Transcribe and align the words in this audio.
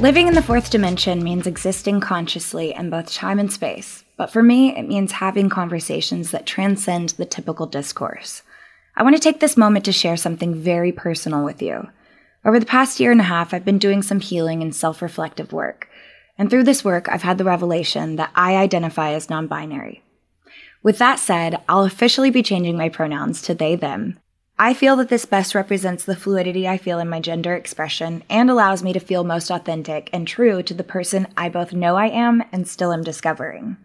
Living 0.00 0.28
in 0.28 0.34
the 0.34 0.40
fourth 0.40 0.70
dimension 0.70 1.22
means 1.22 1.46
existing 1.46 2.00
consciously 2.00 2.72
in 2.72 2.88
both 2.88 3.12
time 3.12 3.38
and 3.38 3.52
space, 3.52 4.02
but 4.16 4.30
for 4.30 4.42
me, 4.42 4.74
it 4.74 4.88
means 4.88 5.12
having 5.12 5.50
conversations 5.50 6.30
that 6.30 6.46
transcend 6.46 7.10
the 7.10 7.26
typical 7.26 7.66
discourse. 7.66 8.42
I 8.96 9.02
want 9.02 9.14
to 9.16 9.20
take 9.20 9.40
this 9.40 9.58
moment 9.58 9.84
to 9.84 9.92
share 9.92 10.16
something 10.16 10.54
very 10.54 10.90
personal 10.90 11.44
with 11.44 11.60
you. 11.60 11.86
Over 12.46 12.58
the 12.58 12.64
past 12.64 12.98
year 12.98 13.12
and 13.12 13.20
a 13.20 13.24
half, 13.24 13.52
I've 13.52 13.66
been 13.66 13.78
doing 13.78 14.00
some 14.00 14.20
healing 14.20 14.62
and 14.62 14.74
self 14.74 15.02
reflective 15.02 15.52
work. 15.52 15.86
And 16.38 16.48
through 16.48 16.64
this 16.64 16.82
work, 16.82 17.06
I've 17.10 17.22
had 17.22 17.36
the 17.36 17.44
revelation 17.44 18.16
that 18.16 18.30
I 18.34 18.56
identify 18.56 19.12
as 19.12 19.28
non 19.28 19.48
binary. 19.48 20.02
With 20.82 20.96
that 20.96 21.18
said, 21.18 21.60
I'll 21.68 21.84
officially 21.84 22.30
be 22.30 22.42
changing 22.42 22.78
my 22.78 22.88
pronouns 22.88 23.42
to 23.42 23.54
they, 23.54 23.74
them, 23.74 24.18
I 24.62 24.74
feel 24.74 24.96
that 24.96 25.08
this 25.08 25.24
best 25.24 25.54
represents 25.54 26.04
the 26.04 26.14
fluidity 26.14 26.68
I 26.68 26.76
feel 26.76 26.98
in 26.98 27.08
my 27.08 27.18
gender 27.18 27.54
expression 27.54 28.22
and 28.28 28.50
allows 28.50 28.82
me 28.82 28.92
to 28.92 29.00
feel 29.00 29.24
most 29.24 29.50
authentic 29.50 30.10
and 30.12 30.28
true 30.28 30.62
to 30.64 30.74
the 30.74 30.84
person 30.84 31.28
I 31.34 31.48
both 31.48 31.72
know 31.72 31.96
I 31.96 32.08
am 32.08 32.44
and 32.52 32.68
still 32.68 32.92
am 32.92 33.02
discovering. 33.02 33.78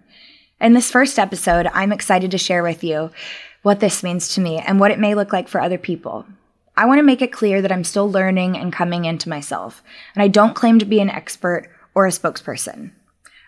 In 0.60 0.74
this 0.74 0.92
first 0.92 1.18
episode, 1.18 1.68
I'm 1.74 1.94
excited 1.94 2.30
to 2.32 2.38
share 2.38 2.62
with 2.62 2.84
you 2.84 3.10
what 3.62 3.80
this 3.80 4.04
means 4.04 4.28
to 4.36 4.42
me 4.42 4.58
and 4.58 4.78
what 4.78 4.92
it 4.92 5.00
may 5.00 5.16
look 5.16 5.32
like 5.32 5.48
for 5.48 5.62
other 5.62 5.78
people. 5.78 6.26
I 6.76 6.88
want 6.88 7.00
to 7.00 7.04
make 7.04 7.22
it 7.22 7.32
clear 7.32 7.62
that 7.62 7.72
I'm 7.72 7.86
still 7.86 8.12
learning 8.12 8.58
and 8.58 8.74
coming 8.74 9.06
into 9.06 9.30
myself, 9.30 9.82
and 10.14 10.22
I 10.22 10.28
don't 10.28 10.56
claim 10.56 10.78
to 10.80 10.86
be 10.86 11.00
an 11.00 11.10
expert 11.10 11.70
or 11.94 12.06
a 12.06 12.10
spokesperson. 12.10 12.92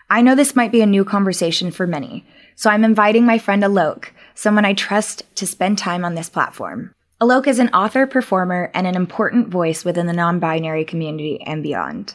I 0.08 0.22
know 0.22 0.34
this 0.34 0.56
might 0.56 0.72
be 0.72 0.80
a 0.80 0.86
new 0.86 1.04
conversation 1.04 1.72
for 1.72 1.86
many, 1.86 2.26
so 2.56 2.70
I'm 2.70 2.84
inviting 2.84 3.26
my 3.26 3.36
friend 3.36 3.62
Alok, 3.62 4.12
someone 4.34 4.64
I 4.64 4.72
trust, 4.72 5.24
to 5.34 5.46
spend 5.46 5.76
time 5.76 6.06
on 6.06 6.14
this 6.14 6.30
platform. 6.30 6.94
Alok 7.20 7.48
is 7.48 7.58
an 7.58 7.68
author, 7.70 8.06
performer, 8.06 8.70
and 8.74 8.86
an 8.86 8.94
important 8.94 9.48
voice 9.48 9.84
within 9.84 10.06
the 10.06 10.12
non 10.12 10.38
binary 10.38 10.84
community 10.84 11.40
and 11.42 11.64
beyond. 11.64 12.14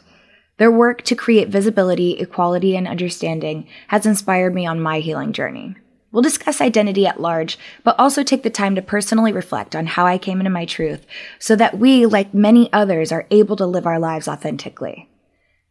Their 0.56 0.70
work 0.70 1.02
to 1.02 1.14
create 1.14 1.48
visibility, 1.48 2.12
equality, 2.12 2.74
and 2.74 2.88
understanding 2.88 3.66
has 3.88 4.06
inspired 4.06 4.54
me 4.54 4.64
on 4.64 4.80
my 4.80 5.00
healing 5.00 5.34
journey. 5.34 5.76
We'll 6.10 6.22
discuss 6.22 6.62
identity 6.62 7.06
at 7.06 7.20
large, 7.20 7.58
but 7.82 7.98
also 7.98 8.22
take 8.22 8.44
the 8.44 8.50
time 8.50 8.76
to 8.76 8.82
personally 8.82 9.32
reflect 9.32 9.76
on 9.76 9.84
how 9.84 10.06
I 10.06 10.16
came 10.16 10.40
into 10.40 10.48
my 10.48 10.64
truth 10.64 11.04
so 11.38 11.54
that 11.56 11.78
we, 11.78 12.06
like 12.06 12.32
many 12.32 12.72
others, 12.72 13.12
are 13.12 13.26
able 13.30 13.56
to 13.56 13.66
live 13.66 13.84
our 13.84 13.98
lives 13.98 14.26
authentically. 14.26 15.10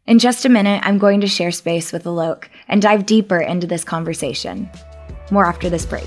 In 0.06 0.20
just 0.20 0.44
a 0.44 0.50
minute, 0.50 0.82
I'm 0.84 0.98
going 0.98 1.22
to 1.22 1.26
share 1.26 1.50
space 1.50 1.92
with 1.92 2.04
Alok 2.04 2.44
and 2.68 2.80
dive 2.80 3.04
deeper 3.06 3.40
into 3.40 3.66
this 3.66 3.82
conversation. 3.82 4.70
More 5.32 5.46
after 5.46 5.68
this 5.68 5.86
break. 5.86 6.06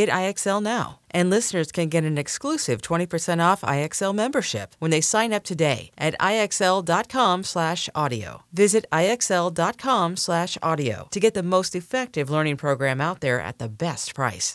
Get 0.00 0.08
IXL 0.08 0.62
now. 0.62 1.00
And 1.10 1.28
listeners 1.28 1.70
can 1.70 1.90
get 1.90 2.04
an 2.04 2.16
exclusive 2.16 2.80
20% 2.80 3.44
off 3.44 3.60
IXL 3.60 4.14
membership 4.14 4.74
when 4.78 4.90
they 4.90 5.02
sign 5.02 5.34
up 5.34 5.44
today 5.44 5.90
at 5.98 6.18
IXL.com/audio. 6.18 8.42
Visit 8.50 8.86
IXL.com/audio 8.90 11.08
to 11.10 11.20
get 11.20 11.34
the 11.34 11.42
most 11.42 11.76
effective 11.76 12.30
learning 12.30 12.56
program 12.56 13.02
out 13.02 13.20
there 13.20 13.42
at 13.42 13.58
the 13.58 13.68
best 13.68 14.14
price. 14.14 14.54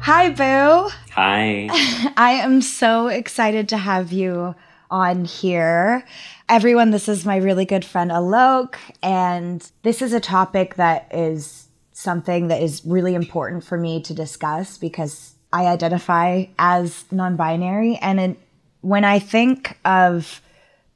Hi, 0.00 0.28
Boo. 0.28 0.90
Hi. 1.12 1.68
I 2.18 2.32
am 2.44 2.60
so 2.60 3.08
excited 3.08 3.70
to 3.70 3.78
have 3.78 4.12
you 4.12 4.54
on 4.90 5.24
here. 5.24 6.04
Everyone, 6.50 6.90
this 6.90 7.08
is 7.08 7.24
my 7.24 7.38
really 7.38 7.64
good 7.64 7.86
friend 7.86 8.10
Alok, 8.10 8.74
and 9.02 9.66
this 9.80 10.02
is 10.02 10.12
a 10.12 10.20
topic 10.20 10.74
that 10.74 11.08
is 11.10 11.69
something 12.00 12.48
that 12.48 12.62
is 12.62 12.82
really 12.84 13.14
important 13.14 13.62
for 13.62 13.76
me 13.76 14.00
to 14.02 14.14
discuss 14.14 14.78
because 14.78 15.34
I 15.52 15.66
identify 15.66 16.46
as 16.58 17.04
non 17.10 17.36
binary. 17.36 17.96
And 17.96 18.20
it, 18.20 18.38
when 18.80 19.04
I 19.04 19.18
think 19.18 19.78
of 19.84 20.40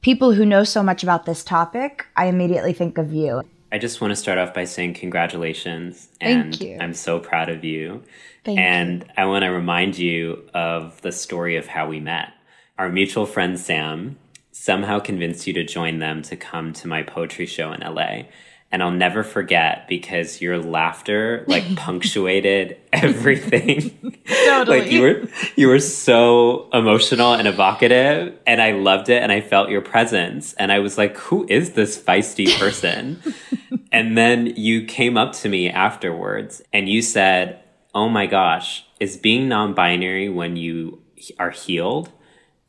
people 0.01 0.33
who 0.33 0.45
know 0.45 0.63
so 0.63 0.81
much 0.81 1.03
about 1.03 1.25
this 1.25 1.43
topic, 1.43 2.05
I 2.15 2.25
immediately 2.25 2.73
think 2.73 2.97
of 2.97 3.13
you. 3.13 3.43
I 3.71 3.77
just 3.77 4.01
want 4.01 4.11
to 4.11 4.15
start 4.15 4.37
off 4.37 4.53
by 4.53 4.65
saying 4.65 4.93
congratulations. 4.95 6.07
And 6.21 6.55
Thank 6.55 6.61
you. 6.61 6.77
I'm 6.79 6.93
so 6.93 7.19
proud 7.19 7.49
of 7.49 7.63
you. 7.63 8.03
Thank 8.43 8.59
and 8.59 9.03
you. 9.03 9.09
I 9.17 9.25
want 9.25 9.43
to 9.43 9.49
remind 9.49 9.97
you 9.97 10.47
of 10.53 11.01
the 11.01 11.11
story 11.11 11.57
of 11.57 11.67
how 11.67 11.87
we 11.87 11.99
met. 11.99 12.29
Our 12.77 12.89
mutual 12.89 13.25
friend 13.25 13.59
Sam 13.59 14.17
somehow 14.51 14.99
convinced 14.99 15.45
you 15.45 15.53
to 15.53 15.63
join 15.63 15.99
them 15.99 16.21
to 16.23 16.35
come 16.35 16.73
to 16.73 16.87
my 16.87 17.03
poetry 17.03 17.45
show 17.45 17.73
in 17.73 17.81
LA. 17.81 18.23
And 18.71 18.83
I'll 18.83 18.91
never 18.91 19.23
forget 19.23 19.87
because 19.87 20.41
your 20.41 20.57
laughter 20.57 21.45
like 21.47 21.75
punctuated 21.77 22.77
everything. 22.91 24.17
Totally. 24.45 24.79
like 24.79 24.91
you 24.91 25.01
were 25.01 25.27
you 25.55 25.67
were 25.67 25.79
so 25.79 26.67
emotional 26.73 27.33
and 27.33 27.47
evocative 27.47 28.37
and 28.45 28.61
I 28.61 28.71
loved 28.73 29.09
it 29.09 29.23
and 29.23 29.31
I 29.31 29.39
felt 29.39 29.69
your 29.69 29.81
presence 29.81 30.53
and 30.53 30.71
I 30.71 30.79
was 30.79 30.97
like 30.97 31.15
who 31.17 31.45
is 31.47 31.71
this 31.73 31.97
feisty 31.97 32.53
person? 32.59 33.21
and 33.91 34.17
then 34.17 34.47
you 34.57 34.85
came 34.85 35.15
up 35.15 35.33
to 35.33 35.49
me 35.49 35.69
afterwards 35.69 36.61
and 36.73 36.89
you 36.89 37.01
said, 37.01 37.59
"Oh 37.93 38.09
my 38.09 38.25
gosh, 38.25 38.85
is 38.99 39.15
being 39.15 39.47
non-binary 39.47 40.27
when 40.29 40.57
you 40.57 41.01
are 41.39 41.51
healed?" 41.51 42.09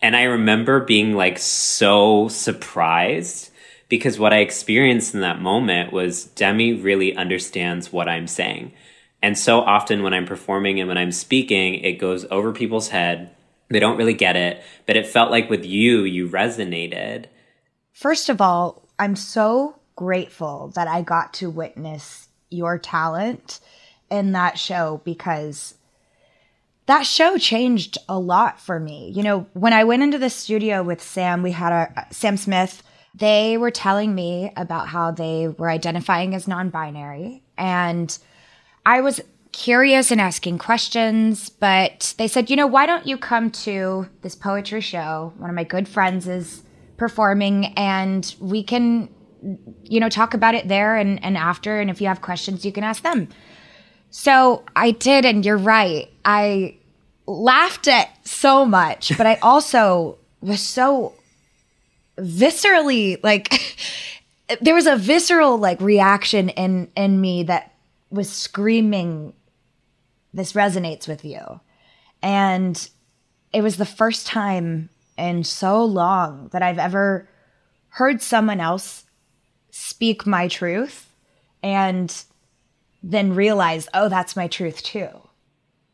And 0.03 0.15
I 0.15 0.25
remember 0.25 0.81
being 0.81 1.15
like 1.15 1.38
so 1.38 2.29
surprised 2.29 3.50
because 3.88 4.19
what 4.19 4.33
I 4.33 4.38
experienced 4.38 5.15
in 5.15 5.21
that 5.21 5.41
moment 5.41 5.93
was 5.93 6.25
Demi 6.25 6.73
really 6.73 7.17
understands 7.17 7.93
what 7.93 8.09
I'm 8.09 8.27
saying. 8.27 8.73
And 9.23 9.38
so 9.38 9.61
often 9.61 10.03
when 10.03 10.15
I'm 10.15 10.27
performing 10.27 10.81
and 10.81 10.88
when 10.88 10.99
I'm 10.99 11.12
speaking, 11.12 11.77
it 11.77 11.99
goes 11.99 12.25
over 12.31 12.53
people's 12.53 12.88
head. 12.88 13.31
They 13.69 13.81
don't 13.81 13.97
really 13.97 14.15
get 14.15 14.37
it, 14.37 14.62
but 14.87 14.97
it 14.97 15.06
felt 15.06 15.31
like 15.31 15.50
with 15.50 15.65
you, 15.65 16.05
you 16.05 16.29
resonated. 16.29 17.27
First 17.93 18.29
of 18.29 18.41
all, 18.41 18.88
I'm 18.99 19.17
so 19.17 19.79
grateful 19.97 20.73
that 20.75 20.87
I 20.87 21.03
got 21.03 21.35
to 21.35 21.50
witness 21.50 22.29
your 22.50 22.79
talent 22.79 23.61
in 24.11 24.33
that 24.33 24.59
show 24.59 25.00
because 25.05 25.75
that 26.87 27.03
show 27.03 27.37
changed 27.37 27.99
a 28.09 28.19
lot 28.19 28.61
for 28.61 28.79
me. 28.79 29.11
You 29.15 29.23
know, 29.23 29.47
when 29.55 29.73
I 29.73 29.85
went 29.85 30.03
into 30.03 30.19
the 30.19 30.31
studio 30.31 30.83
with 30.83 31.03
Sam, 31.03 31.43
we 31.43 31.53
had 31.53 31.73
a 31.73 32.06
Sam 32.12 32.37
Smith. 32.37 32.83
They 33.17 33.57
were 33.57 33.71
telling 33.71 34.15
me 34.15 34.53
about 34.57 34.89
how 34.89 35.11
they 35.11 35.49
were 35.49 35.71
identifying 35.71 36.35
as 36.35 36.47
non-binary 36.47 37.43
and 37.57 38.17
I 38.85 39.01
was 39.01 39.21
curious 39.53 40.11
and 40.11 40.21
asking 40.21 40.59
questions, 40.59 41.49
but 41.49 42.15
they 42.19 42.29
said, 42.29 42.51
"You 42.51 42.57
know, 42.57 42.67
why 42.67 42.87
don't 42.87 43.07
you 43.07 43.17
come 43.17 43.51
to 43.51 44.07
this 44.23 44.37
poetry 44.37 44.83
show? 44.83 45.33
One 45.39 45.51
of 45.51 45.57
my 45.57 45.65
good 45.65 45.89
friends 45.89 46.29
is 46.29 46.63
performing 46.99 47.67
and 47.75 48.35
we 48.39 48.63
can 48.63 49.09
you 49.83 50.01
know, 50.01 50.09
talk 50.09 50.35
about 50.35 50.55
it 50.55 50.69
there 50.69 50.97
and, 50.97 51.23
and 51.23 51.37
after. 51.37 51.81
And 51.81 51.91
if 51.91 52.01
you 52.01 52.09
have 52.09 52.21
questions, 52.21 52.65
you 52.65 52.73
can 52.73 52.85
ask 52.85 53.03
them. 53.03 53.29
So 54.11 54.65
I 54.75 54.93
did, 54.93 55.25
and 55.25 55.45
you're 55.45 55.57
right. 55.57 56.09
I 56.25 56.77
laughed 57.27 57.89
at 57.89 58.09
so 58.27 58.65
much, 58.65 59.17
but 59.17 59.27
I 59.27 59.35
also 59.37 60.19
was 60.41 60.61
so 60.61 61.15
viscerally 62.19 63.23
like 63.23 63.77
there 64.61 64.75
was 64.75 64.87
a 64.87 64.97
visceral 64.97 65.59
like 65.59 65.81
reaction 65.81 66.49
in 66.51 66.91
in 66.97 67.21
me 67.21 67.43
that 67.43 67.73
was 68.11 68.31
screaming 68.31 69.33
this 70.33 70.53
resonates 70.53 71.09
with 71.09 71.25
you 71.25 71.61
and 72.23 72.91
it 73.53 73.63
was 73.63 73.77
the 73.77 73.87
first 73.87 74.27
time 74.27 74.89
in 75.19 75.45
so 75.45 75.85
long 75.85 76.49
that 76.53 76.63
i've 76.63 76.79
ever 76.79 77.29
heard 77.89 78.23
someone 78.23 78.61
else 78.61 79.05
speak 79.71 80.27
my 80.27 80.49
truth 80.49 81.12
and 81.62 82.25
then 83.03 83.35
realize, 83.35 83.89
oh, 83.95 84.09
that's 84.09 84.37
my 84.37 84.49
truth 84.49 84.83
too. 84.83 85.09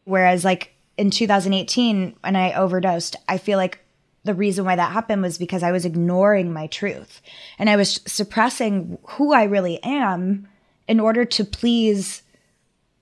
Whereas, 0.05 0.45
like 0.45 0.73
in 0.97 1.11
2018, 1.11 2.17
when 2.21 2.37
I 2.37 2.55
overdosed, 2.55 3.17
I 3.29 3.39
feel 3.39 3.59
like 3.59 3.81
the 4.25 4.35
reason 4.35 4.65
why 4.65 4.77
that 4.77 4.93
happened 4.93 5.23
was 5.23 5.39
because 5.39 5.63
I 5.63 5.73
was 5.73 5.85
ignoring 5.85 6.53
my 6.53 6.67
truth 6.69 7.21
and 7.59 7.69
I 7.69 7.77
was 7.77 8.01
suppressing 8.07 8.99
who 9.03 9.33
I 9.33 9.45
really 9.45 9.83
am 9.83 10.49
in 10.87 11.01
order 11.01 11.25
to 11.25 11.45
please 11.45 12.23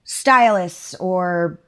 stylists 0.04 0.94
or 0.96 1.58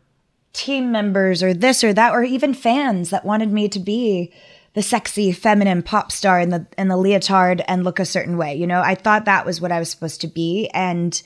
team 0.52 0.93
members 0.93 1.43
or 1.43 1.54
this 1.54 1.82
or 1.84 1.93
that, 1.93 2.12
or 2.12 2.22
even 2.22 2.54
fans 2.54 3.10
that 3.10 3.25
wanted 3.25 3.52
me 3.52 3.69
to 3.69 3.78
be 3.78 4.32
the 4.75 4.82
sexy 4.82 5.32
feminine 5.32 5.82
pop 5.82 6.10
star 6.10 6.40
in 6.40 6.48
the 6.48 6.66
in 6.78 6.88
the 6.88 6.96
leotard 6.96 7.62
and 7.69 7.84
look 7.84 7.98
a 7.98 8.06
certain 8.06 8.38
way. 8.38 8.55
You 8.55 8.66
know, 8.66 8.81
I 8.81 8.94
thought 8.94 9.26
that 9.26 9.44
was 9.44 9.60
what 9.60 9.72
I 9.72 9.78
was 9.78 9.90
supposed 9.90 10.22
to 10.22 10.26
be 10.26 10.69
and 10.72 11.22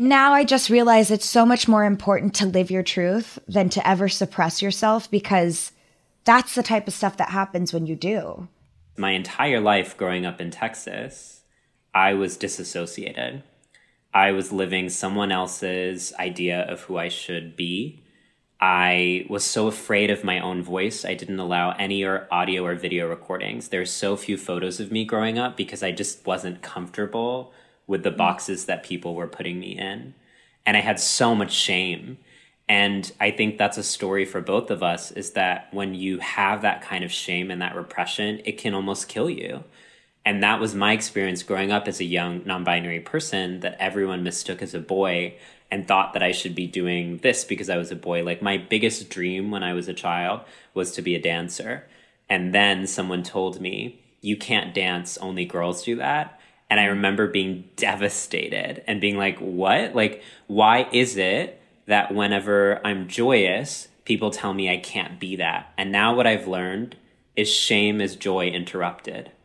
now 0.00 0.32
I 0.32 0.44
just 0.44 0.70
realize 0.70 1.10
it's 1.10 1.26
so 1.26 1.44
much 1.44 1.66
more 1.66 1.84
important 1.84 2.34
to 2.34 2.46
live 2.46 2.70
your 2.70 2.84
truth 2.84 3.38
than 3.48 3.68
to 3.70 3.88
ever 3.88 4.08
suppress 4.08 4.62
yourself 4.62 5.10
because 5.10 5.72
that's 6.28 6.54
the 6.54 6.62
type 6.62 6.86
of 6.86 6.94
stuff 6.94 7.16
that 7.16 7.30
happens 7.30 7.72
when 7.72 7.86
you 7.86 7.96
do. 7.96 8.48
My 8.96 9.12
entire 9.12 9.60
life 9.60 9.96
growing 9.96 10.26
up 10.26 10.40
in 10.40 10.50
Texas, 10.50 11.42
I 11.94 12.14
was 12.14 12.36
disassociated. 12.36 13.42
I 14.12 14.32
was 14.32 14.52
living 14.52 14.88
someone 14.88 15.32
else's 15.32 16.12
idea 16.18 16.60
of 16.62 16.82
who 16.82 16.98
I 16.98 17.08
should 17.08 17.56
be 17.56 18.02
I 18.60 19.24
was 19.28 19.44
so 19.44 19.68
afraid 19.68 20.10
of 20.10 20.24
my 20.24 20.40
own 20.40 20.62
voice, 20.62 21.04
I 21.04 21.14
didn't 21.14 21.38
allow 21.38 21.72
any 21.72 22.02
or 22.02 22.26
audio 22.30 22.64
or 22.64 22.74
video 22.74 23.08
recordings. 23.08 23.68
There's 23.68 23.92
so 23.92 24.16
few 24.16 24.36
photos 24.36 24.80
of 24.80 24.90
me 24.90 25.04
growing 25.04 25.38
up 25.38 25.56
because 25.56 25.82
I 25.82 25.92
just 25.92 26.26
wasn't 26.26 26.62
comfortable 26.62 27.52
with 27.86 28.02
the 28.02 28.10
boxes 28.10 28.64
that 28.64 28.82
people 28.82 29.14
were 29.14 29.28
putting 29.28 29.60
me 29.60 29.78
in. 29.78 30.14
And 30.66 30.76
I 30.76 30.80
had 30.80 30.98
so 30.98 31.36
much 31.36 31.52
shame. 31.52 32.18
And 32.68 33.10
I 33.18 33.30
think 33.30 33.56
that's 33.56 33.78
a 33.78 33.82
story 33.82 34.26
for 34.26 34.40
both 34.40 34.70
of 34.70 34.82
us 34.82 35.10
is 35.10 35.32
that 35.32 35.68
when 35.72 35.94
you 35.94 36.18
have 36.18 36.62
that 36.62 36.82
kind 36.82 37.02
of 37.02 37.10
shame 37.10 37.50
and 37.50 37.62
that 37.62 37.74
repression, 37.74 38.42
it 38.44 38.58
can 38.58 38.74
almost 38.74 39.08
kill 39.08 39.30
you. 39.30 39.64
And 40.24 40.42
that 40.42 40.60
was 40.60 40.74
my 40.74 40.92
experience 40.92 41.42
growing 41.42 41.72
up 41.72 41.88
as 41.88 42.00
a 42.00 42.04
young 42.04 42.42
non 42.44 42.64
binary 42.64 43.00
person 43.00 43.60
that 43.60 43.76
everyone 43.80 44.22
mistook 44.22 44.60
as 44.60 44.74
a 44.74 44.80
boy 44.80 45.34
and 45.70 45.88
thought 45.88 46.12
that 46.12 46.22
I 46.22 46.32
should 46.32 46.54
be 46.54 46.66
doing 46.66 47.18
this 47.18 47.44
because 47.44 47.70
I 47.70 47.78
was 47.78 47.90
a 47.90 47.96
boy. 47.96 48.22
Like 48.22 48.42
my 48.42 48.58
biggest 48.58 49.08
dream 49.08 49.50
when 49.50 49.62
I 49.62 49.72
was 49.72 49.88
a 49.88 49.94
child 49.94 50.42
was 50.74 50.92
to 50.92 51.02
be 51.02 51.14
a 51.14 51.22
dancer. 51.22 51.86
And 52.28 52.54
then 52.54 52.86
someone 52.86 53.22
told 53.22 53.60
me, 53.60 54.02
you 54.20 54.36
can't 54.36 54.74
dance, 54.74 55.16
only 55.18 55.46
girls 55.46 55.84
do 55.84 55.96
that. 55.96 56.38
And 56.68 56.78
I 56.78 56.86
remember 56.86 57.28
being 57.28 57.64
devastated 57.76 58.82
and 58.86 59.00
being 59.00 59.16
like, 59.16 59.38
what? 59.38 59.94
Like, 59.94 60.22
why 60.46 60.88
is 60.92 61.16
it 61.16 61.58
that 61.88 62.14
whenever 62.14 62.80
I'm 62.86 63.08
joyous, 63.08 63.88
people 64.04 64.30
tell 64.30 64.54
me 64.54 64.70
I 64.70 64.76
can't 64.76 65.18
be 65.18 65.36
that? 65.36 65.72
And 65.76 65.90
now 65.90 66.14
what 66.14 66.26
I've 66.26 66.46
learned 66.46 66.96
is 67.34 67.52
shame 67.52 68.00
is 68.00 68.14
joy 68.14 68.48
interrupted. 68.48 69.32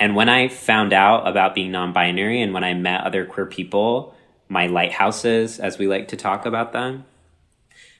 And 0.00 0.16
when 0.16 0.30
I 0.30 0.48
found 0.48 0.94
out 0.94 1.28
about 1.28 1.54
being 1.54 1.72
non 1.72 1.92
binary 1.92 2.40
and 2.40 2.54
when 2.54 2.64
I 2.64 2.72
met 2.72 3.02
other 3.02 3.26
queer 3.26 3.44
people, 3.44 4.14
my 4.48 4.66
lighthouses, 4.66 5.60
as 5.60 5.76
we 5.76 5.86
like 5.86 6.08
to 6.08 6.16
talk 6.16 6.46
about 6.46 6.72
them. 6.72 7.04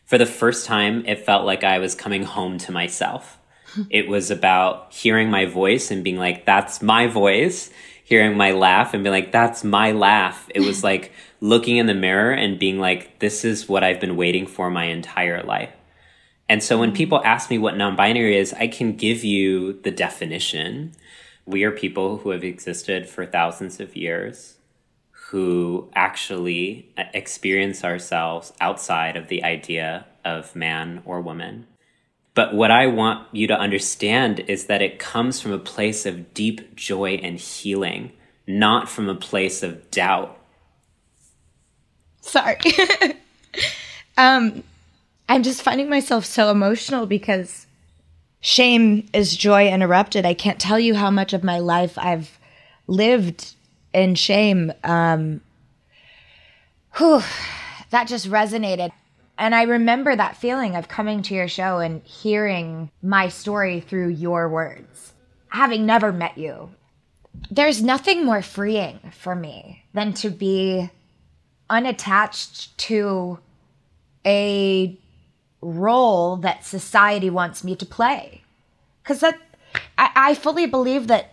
For 0.07 0.17
the 0.17 0.25
first 0.25 0.65
time, 0.65 1.05
it 1.05 1.27
felt 1.27 1.45
like 1.45 1.63
I 1.63 1.79
was 1.79 1.95
coming 1.95 2.23
home 2.23 2.57
to 2.59 2.73
myself. 2.73 3.39
it 3.91 4.09
was 4.09 4.31
about 4.31 4.95
hearing 4.95 5.31
my 5.31 5.45
voice 5.45 5.91
and 5.91 6.03
being 6.03 6.17
like, 6.17 6.47
that's 6.47 6.81
my 6.81 7.07
voice, 7.07 7.71
hearing 8.11 8.37
my 8.37 8.51
laugh 8.51 8.93
and 8.93 9.05
being 9.05 9.13
like, 9.13 9.31
that's 9.31 9.63
my 9.63 9.93
laugh. 9.93 10.49
It 10.53 10.61
was 10.61 10.83
like 10.91 11.13
looking 11.41 11.77
in 11.77 11.87
the 11.87 11.95
mirror 11.95 12.33
and 12.33 12.59
being 12.59 12.79
like, 12.79 13.21
this 13.21 13.45
is 13.45 13.69
what 13.69 13.85
I've 13.85 14.01
been 14.01 14.17
waiting 14.17 14.47
for 14.47 14.69
my 14.69 14.87
entire 14.87 15.43
life. 15.45 15.73
And 16.49 16.63
so 16.63 16.79
when 16.79 16.91
mm. 16.91 16.97
people 16.97 17.23
ask 17.25 17.49
me 17.49 17.59
what 17.59 17.77
non 17.77 17.95
binary 17.95 18.37
is, 18.37 18.53
I 18.53 18.67
can 18.67 18.97
give 18.97 19.25
you 19.25 19.75
the 19.85 19.93
definition. 19.93 20.93
We 21.47 21.63
are 21.63 21.71
people 21.71 22.19
who 22.19 22.31
have 22.31 22.43
existed 22.43 23.09
for 23.09 23.25
thousands 23.25 23.79
of 23.79 23.97
years 23.97 24.57
who 25.29 25.89
actually 25.95 26.93
uh, 26.99 27.05
experience 27.15 27.85
ourselves 27.85 28.53
outside 28.61 29.17
of 29.17 29.29
the 29.29 29.45
idea 29.45 30.07
of 30.25 30.57
man 30.57 31.03
or 31.05 31.21
woman. 31.21 31.69
But 32.41 32.55
what 32.55 32.71
I 32.71 32.87
want 32.87 33.29
you 33.33 33.47
to 33.49 33.55
understand 33.55 34.41
is 34.49 34.65
that 34.65 34.81
it 34.81 34.99
comes 34.99 35.43
from 35.43 35.53
a 35.53 35.59
place 35.59 36.07
of 36.07 36.33
deep 36.33 36.75
joy 36.75 37.21
and 37.23 37.39
healing, 37.39 38.13
not 38.47 38.89
from 38.89 39.11
a 39.11 39.15
place 39.15 39.63
of 39.63 39.91
doubt. 39.91 40.39
Sorry. 42.23 42.57
um, 44.17 44.65
I'm 45.29 45.43
just 45.43 45.61
finding 45.61 45.91
myself 45.91 46.25
so 46.25 46.51
emotional 46.51 47.05
because 47.05 47.67
shame 48.41 49.07
is 49.13 49.37
joy 49.37 49.69
interrupted. 49.69 50.25
I 50.25 50.33
can't 50.33 50.59
tell 50.59 50.81
you 50.81 50.95
how 50.95 51.11
much 51.11 51.35
of 51.35 51.45
my 51.45 51.59
life 51.59 51.99
I've 51.99 52.39
lived 52.87 53.53
in 53.93 54.15
shame, 54.15 54.73
um, 54.83 55.43
whew, 56.97 57.21
that 57.91 58.09
just 58.09 58.31
resonated. 58.31 58.93
And 59.41 59.55
I 59.55 59.63
remember 59.63 60.15
that 60.15 60.37
feeling 60.37 60.77
of 60.77 60.89
coming 60.89 61.23
to 61.23 61.35
your 61.35 61.49
show 61.49 61.79
and 61.79 62.03
hearing 62.05 62.91
my 63.03 63.31
story 63.31 63.81
through 63.81 64.09
your 64.09 64.51
words, 64.51 65.15
having 65.49 65.87
never 65.87 66.13
met 66.13 66.37
you. 66.37 66.69
There's 67.51 67.83
nothing 67.83 68.27
more 68.27 68.43
freeing 68.43 69.01
for 69.13 69.35
me 69.35 69.85
than 69.95 70.13
to 70.15 70.29
be 70.29 70.91
unattached 71.71 72.77
to 72.77 73.39
a 74.27 74.99
role 75.63 76.37
that 76.37 76.67
society 76.67 77.31
wants 77.31 77.65
me 77.65 77.75
to 77.77 77.87
play. 77.87 78.43
Because 79.03 79.21
that, 79.21 79.39
I, 79.97 80.11
I 80.15 80.35
fully 80.35 80.67
believe 80.67 81.07
that 81.07 81.33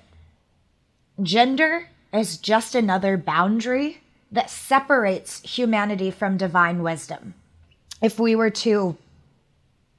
gender 1.22 1.90
is 2.14 2.38
just 2.38 2.74
another 2.74 3.18
boundary 3.18 4.00
that 4.32 4.50
separates 4.50 5.42
humanity 5.42 6.10
from 6.10 6.38
divine 6.38 6.82
wisdom. 6.82 7.34
If 8.02 8.20
we 8.20 8.36
were 8.36 8.52
to 8.52 8.96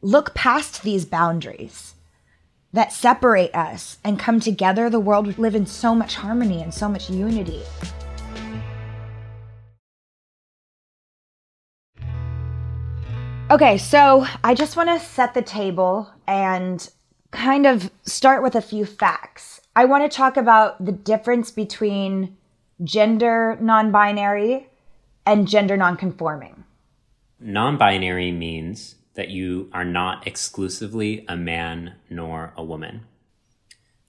look 0.02 0.34
past 0.34 0.82
these 0.82 1.04
boundaries 1.04 1.94
that 2.72 2.92
separate 2.92 3.52
us 3.54 3.98
and 4.04 4.20
come 4.20 4.38
together, 4.38 4.88
the 4.88 5.00
world 5.00 5.26
would 5.26 5.38
live 5.38 5.56
in 5.56 5.66
so 5.66 5.94
much 5.94 6.14
harmony 6.14 6.62
and 6.62 6.72
so 6.72 6.88
much 6.88 7.10
unity. 7.10 7.62
Okay, 13.50 13.78
so 13.78 14.26
I 14.44 14.54
just 14.54 14.76
want 14.76 14.90
to 14.90 15.04
set 15.04 15.34
the 15.34 15.42
table 15.42 16.08
and 16.26 16.88
kind 17.32 17.66
of 17.66 17.90
start 18.04 18.42
with 18.42 18.54
a 18.54 18.60
few 18.60 18.84
facts. 18.84 19.60
I 19.74 19.86
want 19.86 20.08
to 20.08 20.16
talk 20.16 20.36
about 20.36 20.84
the 20.84 20.92
difference 20.92 21.50
between 21.50 22.36
gender 22.84 23.58
non 23.60 23.90
binary 23.90 24.68
and 25.26 25.48
gender 25.48 25.76
non 25.76 25.96
conforming. 25.96 26.64
Non 27.40 27.76
binary 27.76 28.32
means 28.32 28.96
that 29.14 29.30
you 29.30 29.70
are 29.72 29.84
not 29.84 30.26
exclusively 30.26 31.24
a 31.28 31.36
man 31.36 31.94
nor 32.10 32.52
a 32.56 32.64
woman. 32.64 33.02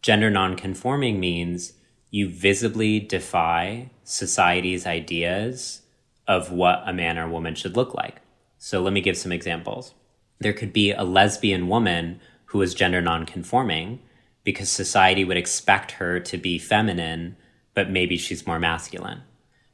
Gender 0.01 0.31
non 0.31 0.55
conforming 0.55 1.19
means 1.19 1.73
you 2.09 2.27
visibly 2.27 2.99
defy 2.99 3.91
society's 4.03 4.87
ideas 4.87 5.81
of 6.27 6.51
what 6.51 6.81
a 6.87 6.93
man 6.93 7.19
or 7.19 7.29
woman 7.29 7.53
should 7.53 7.75
look 7.75 7.93
like. 7.93 8.15
So 8.57 8.81
let 8.81 8.93
me 8.93 9.01
give 9.01 9.17
some 9.17 9.31
examples. 9.31 9.93
There 10.39 10.53
could 10.53 10.73
be 10.73 10.91
a 10.91 11.03
lesbian 11.03 11.67
woman 11.67 12.19
who 12.45 12.63
is 12.63 12.73
gender 12.73 13.01
nonconforming 13.01 13.99
because 14.43 14.69
society 14.69 15.23
would 15.23 15.37
expect 15.37 15.91
her 15.93 16.19
to 16.19 16.37
be 16.37 16.57
feminine, 16.57 17.35
but 17.75 17.91
maybe 17.91 18.17
she's 18.17 18.47
more 18.47 18.59
masculine. 18.59 19.21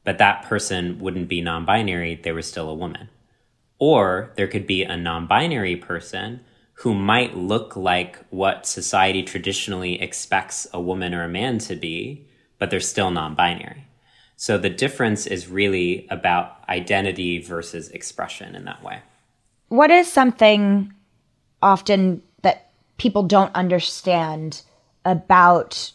But 0.04 0.18
that 0.18 0.44
person 0.44 1.00
wouldn't 1.00 1.30
be 1.30 1.40
non 1.40 1.64
binary, 1.64 2.16
they 2.16 2.34
were 2.34 2.42
still 2.42 2.70
a 2.70 2.76
woman. 2.76 3.08
Or 3.80 4.32
there 4.36 4.48
could 4.48 4.66
be 4.66 4.84
a 4.84 4.96
non 4.96 5.28
binary 5.28 5.76
person 5.76 6.42
who 6.80 6.94
might 6.94 7.36
look 7.36 7.76
like 7.76 8.18
what 8.30 8.66
society 8.68 9.24
traditionally 9.24 10.02
expects 10.02 10.68
a 10.74 10.80
woman 10.80 11.14
or 11.14 11.24
a 11.24 11.30
man 11.30 11.58
to 11.58 11.76
be, 11.76 12.28
but 12.60 12.70
they're 12.70 12.80
still 12.80 13.12
non 13.12 13.36
binary. 13.36 13.86
So 14.38 14.58
the 14.58 14.70
difference 14.70 15.26
is 15.26 15.48
really 15.48 16.08
about 16.10 16.58
identity 16.68 17.40
versus 17.40 17.90
expression 17.90 18.56
in 18.56 18.66
that 18.66 18.84
way. 18.84 19.00
What 19.70 19.92
is 19.92 20.12
something 20.12 20.94
often 21.62 22.22
that 22.44 22.72
people 22.98 23.24
don't 23.24 23.56
understand 23.56 24.62
about 25.06 25.92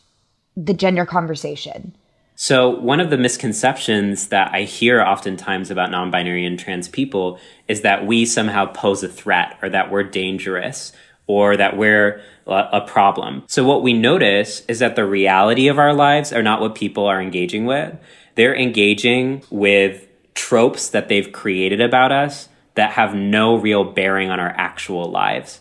the 0.56 0.74
gender 0.74 1.04
conversation? 1.04 1.94
So, 2.42 2.70
one 2.70 3.00
of 3.00 3.10
the 3.10 3.18
misconceptions 3.18 4.28
that 4.28 4.54
I 4.54 4.62
hear 4.62 5.02
oftentimes 5.02 5.70
about 5.70 5.90
non 5.90 6.10
binary 6.10 6.46
and 6.46 6.58
trans 6.58 6.88
people 6.88 7.38
is 7.68 7.82
that 7.82 8.06
we 8.06 8.24
somehow 8.24 8.64
pose 8.64 9.02
a 9.02 9.10
threat 9.10 9.58
or 9.60 9.68
that 9.68 9.90
we're 9.90 10.04
dangerous 10.04 10.92
or 11.26 11.58
that 11.58 11.76
we're 11.76 12.22
a 12.46 12.80
problem. 12.80 13.42
So, 13.46 13.62
what 13.62 13.82
we 13.82 13.92
notice 13.92 14.64
is 14.68 14.78
that 14.78 14.96
the 14.96 15.04
reality 15.04 15.68
of 15.68 15.78
our 15.78 15.92
lives 15.92 16.32
are 16.32 16.42
not 16.42 16.62
what 16.62 16.74
people 16.74 17.04
are 17.04 17.20
engaging 17.20 17.66
with. 17.66 17.94
They're 18.36 18.56
engaging 18.56 19.42
with 19.50 20.08
tropes 20.32 20.88
that 20.88 21.10
they've 21.10 21.30
created 21.30 21.82
about 21.82 22.10
us 22.10 22.48
that 22.74 22.92
have 22.92 23.14
no 23.14 23.56
real 23.56 23.84
bearing 23.84 24.30
on 24.30 24.40
our 24.40 24.54
actual 24.56 25.10
lives. 25.10 25.60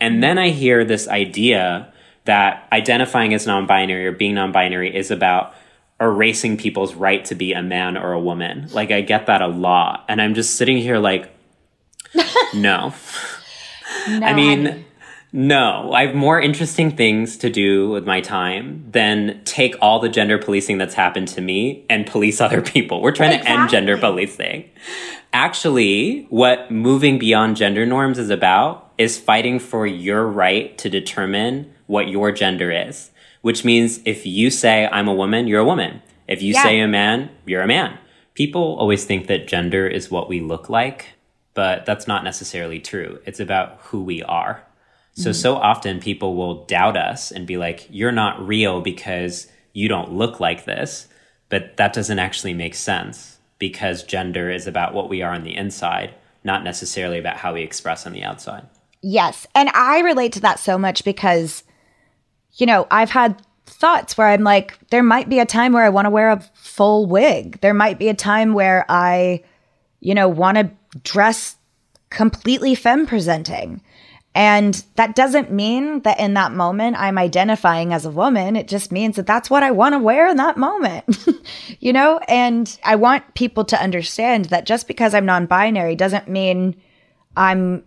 And 0.00 0.22
then 0.22 0.38
I 0.38 0.50
hear 0.50 0.84
this 0.84 1.08
idea 1.08 1.92
that 2.24 2.68
identifying 2.70 3.34
as 3.34 3.48
non 3.48 3.66
binary 3.66 4.06
or 4.06 4.12
being 4.12 4.36
non 4.36 4.52
binary 4.52 4.94
is 4.94 5.10
about 5.10 5.54
erasing 6.00 6.56
people's 6.56 6.94
right 6.94 7.24
to 7.26 7.34
be 7.34 7.52
a 7.52 7.62
man 7.62 7.96
or 7.96 8.12
a 8.12 8.20
woman. 8.20 8.68
Like, 8.72 8.90
I 8.90 9.00
get 9.00 9.26
that 9.26 9.42
a 9.42 9.46
lot. 9.46 10.04
And 10.08 10.20
I'm 10.20 10.34
just 10.34 10.56
sitting 10.56 10.76
here 10.78 10.98
like, 10.98 11.30
no. 12.54 12.92
no. 14.08 14.26
I 14.26 14.34
mean, 14.34 14.84
no, 15.36 15.92
I 15.92 16.06
have 16.06 16.14
more 16.14 16.40
interesting 16.40 16.96
things 16.96 17.36
to 17.38 17.50
do 17.50 17.90
with 17.90 18.06
my 18.06 18.20
time 18.20 18.86
than 18.92 19.40
take 19.44 19.74
all 19.82 19.98
the 19.98 20.08
gender 20.08 20.38
policing 20.38 20.78
that's 20.78 20.94
happened 20.94 21.26
to 21.28 21.40
me 21.40 21.84
and 21.90 22.06
police 22.06 22.40
other 22.40 22.62
people. 22.62 23.02
We're 23.02 23.10
trying 23.10 23.32
exactly. 23.32 23.52
to 23.56 23.60
end 23.60 23.70
gender 23.70 23.98
policing. 23.98 24.70
Actually, 25.32 26.26
what 26.30 26.70
moving 26.70 27.18
beyond 27.18 27.56
gender 27.56 27.84
norms 27.84 28.20
is 28.20 28.30
about 28.30 28.92
is 28.96 29.18
fighting 29.18 29.58
for 29.58 29.84
your 29.88 30.24
right 30.24 30.78
to 30.78 30.88
determine 30.88 31.74
what 31.86 32.08
your 32.08 32.30
gender 32.30 32.70
is, 32.70 33.10
which 33.44 33.62
means 33.62 34.00
if 34.06 34.24
you 34.24 34.48
say 34.48 34.88
I'm 34.90 35.06
a 35.06 35.12
woman, 35.12 35.46
you're 35.46 35.60
a 35.60 35.66
woman. 35.66 36.00
If 36.26 36.40
you 36.40 36.54
yeah. 36.54 36.62
say 36.62 36.80
a 36.80 36.88
man, 36.88 37.28
you're 37.44 37.60
a 37.60 37.66
man. 37.66 37.98
People 38.32 38.78
always 38.78 39.04
think 39.04 39.26
that 39.26 39.46
gender 39.46 39.86
is 39.86 40.10
what 40.10 40.30
we 40.30 40.40
look 40.40 40.70
like, 40.70 41.08
but 41.52 41.84
that's 41.84 42.08
not 42.08 42.24
necessarily 42.24 42.80
true. 42.80 43.20
It's 43.26 43.40
about 43.40 43.80
who 43.82 44.02
we 44.02 44.22
are. 44.22 44.64
So, 45.12 45.28
mm-hmm. 45.28 45.34
so 45.34 45.56
often 45.56 46.00
people 46.00 46.36
will 46.36 46.64
doubt 46.64 46.96
us 46.96 47.30
and 47.30 47.46
be 47.46 47.58
like, 47.58 47.86
you're 47.90 48.12
not 48.12 48.40
real 48.40 48.80
because 48.80 49.46
you 49.74 49.90
don't 49.90 50.14
look 50.14 50.40
like 50.40 50.64
this. 50.64 51.06
But 51.50 51.76
that 51.76 51.92
doesn't 51.92 52.18
actually 52.18 52.54
make 52.54 52.74
sense 52.74 53.36
because 53.58 54.04
gender 54.04 54.50
is 54.50 54.66
about 54.66 54.94
what 54.94 55.10
we 55.10 55.20
are 55.20 55.34
on 55.34 55.44
the 55.44 55.54
inside, 55.54 56.14
not 56.44 56.64
necessarily 56.64 57.18
about 57.18 57.36
how 57.36 57.52
we 57.52 57.60
express 57.60 58.06
on 58.06 58.14
the 58.14 58.24
outside. 58.24 58.64
Yes. 59.02 59.46
And 59.54 59.68
I 59.74 60.00
relate 60.00 60.32
to 60.32 60.40
that 60.40 60.58
so 60.60 60.78
much 60.78 61.04
because, 61.04 61.62
you 62.56 62.66
know, 62.66 62.86
I've 62.90 63.10
had 63.10 63.40
thoughts 63.66 64.16
where 64.16 64.28
I'm 64.28 64.42
like, 64.42 64.78
there 64.90 65.02
might 65.02 65.28
be 65.28 65.40
a 65.40 65.46
time 65.46 65.72
where 65.72 65.84
I 65.84 65.88
want 65.88 66.06
to 66.06 66.10
wear 66.10 66.30
a 66.30 66.40
full 66.54 67.06
wig. 67.06 67.60
There 67.60 67.74
might 67.74 67.98
be 67.98 68.08
a 68.08 68.14
time 68.14 68.54
where 68.54 68.84
I, 68.88 69.42
you 70.00 70.14
know, 70.14 70.28
want 70.28 70.58
to 70.58 70.70
dress 71.02 71.56
completely 72.10 72.74
femme 72.74 73.06
presenting. 73.06 73.82
And 74.36 74.84
that 74.96 75.14
doesn't 75.14 75.52
mean 75.52 76.00
that 76.00 76.18
in 76.18 76.34
that 76.34 76.52
moment 76.52 76.96
I'm 76.98 77.18
identifying 77.18 77.92
as 77.92 78.04
a 78.04 78.10
woman. 78.10 78.56
It 78.56 78.66
just 78.66 78.90
means 78.90 79.16
that 79.16 79.26
that's 79.26 79.48
what 79.48 79.62
I 79.62 79.70
want 79.70 79.92
to 79.92 80.00
wear 80.00 80.28
in 80.28 80.36
that 80.38 80.56
moment, 80.56 81.04
you 81.80 81.92
know? 81.92 82.18
And 82.26 82.76
I 82.82 82.96
want 82.96 83.34
people 83.34 83.64
to 83.66 83.80
understand 83.80 84.46
that 84.46 84.66
just 84.66 84.88
because 84.88 85.14
I'm 85.14 85.26
non 85.26 85.46
binary 85.46 85.94
doesn't 85.94 86.26
mean 86.26 86.74
I'm 87.36 87.84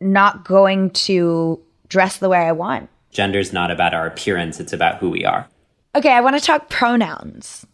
not 0.00 0.44
going 0.44 0.90
to 0.90 1.60
dress 1.88 2.16
the 2.18 2.28
way 2.28 2.38
I 2.38 2.52
want. 2.52 2.90
Gender's 3.12 3.52
not 3.52 3.70
about 3.70 3.94
our 3.94 4.06
appearance, 4.06 4.60
it's 4.60 4.72
about 4.72 4.98
who 4.98 5.10
we 5.10 5.24
are. 5.24 5.48
Okay, 5.94 6.12
I 6.12 6.20
want 6.20 6.36
to 6.36 6.44
talk 6.44 6.68
pronouns. 6.68 7.66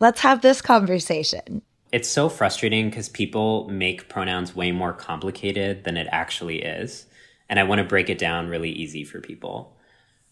Let's 0.00 0.20
have 0.20 0.40
this 0.42 0.62
conversation. 0.62 1.62
It's 1.92 2.08
so 2.08 2.28
frustrating 2.28 2.90
because 2.90 3.08
people 3.08 3.68
make 3.68 4.08
pronouns 4.08 4.56
way 4.56 4.72
more 4.72 4.92
complicated 4.92 5.84
than 5.84 5.96
it 5.96 6.08
actually 6.10 6.62
is 6.62 7.06
and 7.48 7.58
I 7.58 7.64
want 7.64 7.78
to 7.78 7.84
break 7.84 8.10
it 8.10 8.18
down 8.18 8.48
really 8.48 8.70
easy 8.70 9.04
for 9.04 9.20
people. 9.20 9.76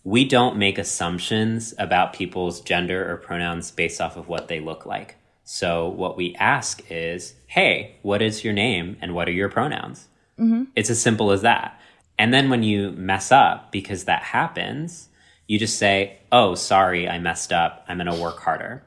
We 0.02 0.26
don't 0.26 0.58
make 0.58 0.78
assumptions 0.78 1.74
about 1.78 2.12
people's 2.12 2.60
gender 2.60 3.10
or 3.10 3.16
pronouns 3.16 3.70
based 3.70 4.00
off 4.00 4.16
of 4.16 4.28
what 4.28 4.48
they 4.48 4.60
look 4.60 4.84
like. 4.84 5.16
So, 5.44 5.88
what 5.88 6.16
we 6.16 6.34
ask 6.36 6.82
is, 6.90 7.34
hey, 7.46 7.96
what 8.02 8.22
is 8.22 8.44
your 8.44 8.54
name 8.54 8.96
and 9.00 9.14
what 9.14 9.28
are 9.28 9.32
your 9.32 9.48
pronouns? 9.48 10.08
Mm-hmm. 10.38 10.64
It's 10.74 10.90
as 10.90 11.00
simple 11.00 11.30
as 11.30 11.42
that. 11.42 11.78
And 12.18 12.32
then 12.32 12.50
when 12.50 12.62
you 12.62 12.92
mess 12.92 13.32
up, 13.32 13.72
because 13.72 14.04
that 14.04 14.22
happens, 14.22 15.08
you 15.46 15.58
just 15.58 15.78
say, 15.78 16.18
oh, 16.32 16.54
sorry, 16.54 17.08
I 17.08 17.18
messed 17.18 17.52
up. 17.52 17.84
I'm 17.88 17.98
going 17.98 18.14
to 18.14 18.22
work 18.22 18.40
harder. 18.40 18.82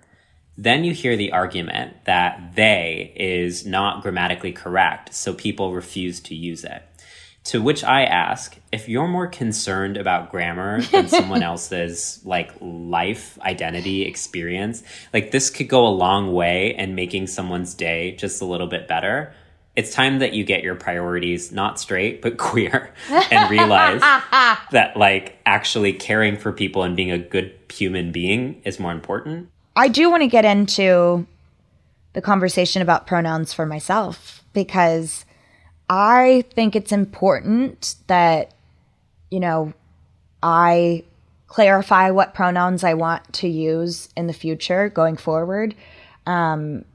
Then 0.58 0.84
you 0.84 0.94
hear 0.94 1.16
the 1.16 1.34
argument 1.34 2.06
that 2.06 2.56
they 2.56 3.14
is 3.16 3.66
not 3.66 4.02
grammatically 4.02 4.52
correct, 4.52 5.14
so 5.14 5.34
people 5.34 5.74
refuse 5.74 6.20
to 6.22 6.36
use 6.36 6.64
it. 6.64 6.84
To 7.46 7.62
which 7.62 7.84
I 7.84 8.04
ask, 8.04 8.58
if 8.74 8.90
you're 8.90 9.08
more 9.08 9.28
concerned 9.28 9.96
about 9.96 10.32
grammar 10.32 10.82
than 10.82 11.08
someone 11.08 11.44
else's 11.44 12.20
like 12.26 12.52
life, 12.60 13.40
identity, 13.42 14.04
experience, 14.04 14.84
like 15.14 15.32
this 15.32 15.50
could 15.50 15.70
go 15.70 15.86
a 15.86 15.90
long 15.90 16.34
way 16.34 16.76
in 16.76 16.96
making 16.96 17.28
someone's 17.28 17.74
day 17.74 18.14
just 18.14 18.42
a 18.42 18.46
little 18.46 18.68
bit 18.68 18.88
better. 18.88 19.34
It's 19.78 19.94
time 19.94 20.20
that 20.20 20.34
you 20.34 20.44
get 20.44 20.64
your 20.64 20.76
priorities 20.76 21.52
not 21.54 21.80
straight, 21.80 22.22
but 22.22 22.38
queer 22.38 22.94
and 23.10 23.50
realize 23.50 24.02
that 24.72 24.98
like 24.98 25.38
actually 25.46 25.94
caring 25.94 26.36
for 26.36 26.52
people 26.52 26.84
and 26.84 26.96
being 26.96 27.12
a 27.12 27.20
good 27.20 27.54
human 27.72 28.12
being 28.12 28.62
is 28.66 28.80
more 28.80 28.92
important. 28.92 29.50
I 29.76 29.88
do 29.88 30.10
want 30.10 30.24
to 30.24 30.28
get 30.28 30.44
into 30.44 31.28
the 32.14 32.22
conversation 32.22 32.82
about 32.82 33.06
pronouns 33.06 33.54
for 33.54 33.68
myself 33.68 34.44
because 34.52 35.24
I 35.88 36.44
think 36.54 36.76
it's 36.76 36.92
important 36.92 37.96
that, 38.08 38.56
you 39.30 39.40
know, 39.40 39.74
I 40.42 41.04
clarify 41.46 42.10
what 42.10 42.34
pronouns 42.34 42.84
I 42.84 42.96
want 42.96 43.34
to 43.34 43.48
use 43.48 44.10
in 44.18 44.26
the 44.26 44.34
future 44.34 44.90
going 44.90 45.16
forward. 45.16 45.76
Um, 46.26 46.86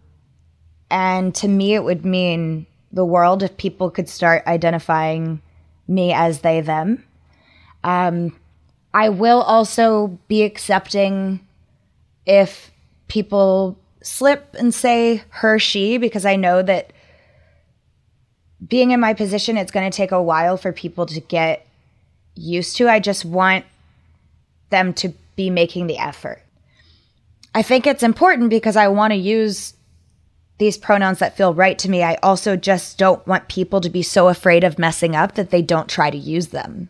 and 0.91 1.35
to 1.37 1.49
me, 1.49 1.75
it 1.75 1.85
would 1.85 2.05
mean 2.05 2.67
the 2.93 3.05
world 3.05 3.43
if 3.43 3.57
people 3.57 3.91
could 3.91 4.09
start 4.09 4.47
identifying 4.47 5.41
me 5.89 6.13
as 6.13 6.41
they, 6.41 6.61
them. 6.61 7.05
Um, 7.85 8.37
I 8.95 9.09
will 9.09 9.43
also 9.43 10.19
be 10.29 10.43
accepting 10.43 11.41
if 12.27 12.71
people 13.09 13.79
slip 14.03 14.55
and 14.59 14.75
say 14.75 15.23
her, 15.31 15.59
she, 15.59 15.99
because 15.99 16.25
I 16.27 16.37
know 16.37 16.63
that 16.63 16.93
being 18.67 18.91
in 18.91 19.01
my 19.01 19.15
position, 19.15 19.57
it's 19.57 19.73
going 19.73 19.91
to 19.91 19.97
take 19.97 20.13
a 20.13 20.23
while 20.23 20.57
for 20.57 20.73
people 20.73 21.07
to 21.07 21.21
get 21.21 21.67
used 22.35 22.77
to. 22.77 22.89
I 22.89 23.01
just 23.01 23.25
want 23.25 23.65
them 24.71 24.93
to 24.95 25.13
be 25.37 25.51
making 25.51 25.87
the 25.87 25.99
effort. 25.99 26.43
I 27.55 27.63
think 27.63 27.87
it's 27.87 28.03
important 28.03 28.51
because 28.51 28.77
I 28.77 28.89
want 28.89 29.13
to 29.13 29.19
use 29.19 29.75
these 30.63 30.79
pronouns 30.79 31.19
that 31.19 31.37
feel 31.37 31.53
right 31.53 31.79
to 31.81 31.91
me. 31.91 32.03
I 32.03 32.15
also 32.23 32.57
just 32.57 32.99
don't 32.99 33.27
want 33.27 33.49
people 33.49 33.81
to 33.81 33.91
be 33.91 34.03
so 34.03 34.29
afraid 34.29 34.65
of 34.65 34.79
messing 34.79 35.15
up 35.15 35.35
that 35.35 35.51
they 35.51 35.63
don't 35.63 35.89
try 35.89 36.11
to 36.11 36.17
use 36.17 36.49
them. 36.49 36.89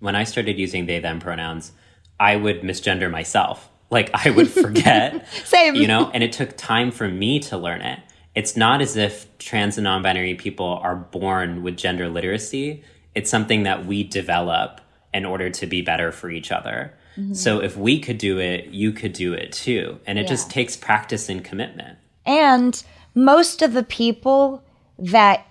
When 0.00 0.16
I 0.16 0.24
started 0.24 0.58
using 0.58 0.86
they 0.86 0.98
them 0.98 1.20
pronouns, 1.20 1.72
I 2.18 2.36
would 2.36 2.62
misgender 2.62 3.10
myself. 3.10 3.68
Like 3.90 4.10
I 4.14 4.30
would 4.30 4.50
forget. 4.50 5.26
Same. 5.44 5.74
You 5.74 5.86
know, 5.86 6.10
and 6.12 6.22
it 6.22 6.32
took 6.32 6.56
time 6.56 6.90
for 6.90 7.08
me 7.08 7.38
to 7.40 7.56
learn 7.56 7.82
it 7.82 8.00
it's 8.38 8.56
not 8.56 8.80
as 8.80 8.94
if 8.96 9.26
trans 9.38 9.78
and 9.78 9.84
non 9.84 10.00
binary 10.00 10.36
people 10.36 10.78
are 10.80 10.94
born 10.94 11.64
with 11.64 11.76
gender 11.76 12.08
literacy. 12.08 12.84
It's 13.16 13.28
something 13.28 13.64
that 13.64 13.84
we 13.84 14.04
develop 14.04 14.80
in 15.12 15.24
order 15.24 15.50
to 15.50 15.66
be 15.66 15.82
better 15.82 16.12
for 16.12 16.30
each 16.30 16.52
other. 16.52 16.94
Mm-hmm. 17.16 17.34
So 17.34 17.60
if 17.60 17.76
we 17.76 17.98
could 17.98 18.18
do 18.18 18.38
it, 18.38 18.66
you 18.66 18.92
could 18.92 19.12
do 19.12 19.32
it 19.32 19.50
too. 19.50 19.98
And 20.06 20.20
it 20.20 20.22
yeah. 20.22 20.28
just 20.28 20.52
takes 20.52 20.76
practice 20.76 21.28
and 21.28 21.42
commitment. 21.42 21.97
And 22.28 22.80
most 23.14 23.62
of 23.62 23.72
the 23.72 23.82
people 23.82 24.62
that 24.98 25.46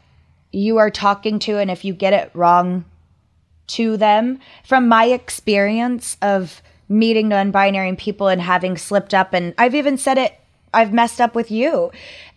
you 0.51 0.77
are 0.77 0.91
talking 0.91 1.39
to, 1.39 1.57
and 1.57 1.72
if 1.72 1.84
you 1.84 1.93
get 1.93 2.13
it 2.13 2.29
wrong 2.36 2.86
to 3.69 3.98
them, 3.98 4.39
from 4.63 4.88
my 4.88 5.05
experience 5.05 6.17
of 6.22 6.62
meeting 6.88 7.27
non 7.27 7.51
binary 7.51 7.96
people 7.96 8.27
and 8.27 8.41
having 8.41 8.77
slipped 8.77 9.13
up, 9.13 9.34
and 9.34 9.55
I've 9.57 9.74
even 9.74 9.98
said 9.98 10.19
it, 10.19 10.39
I've 10.72 10.93
messed 10.93 11.19
up 11.19 11.34
with 11.34 11.50
you, 11.50 11.91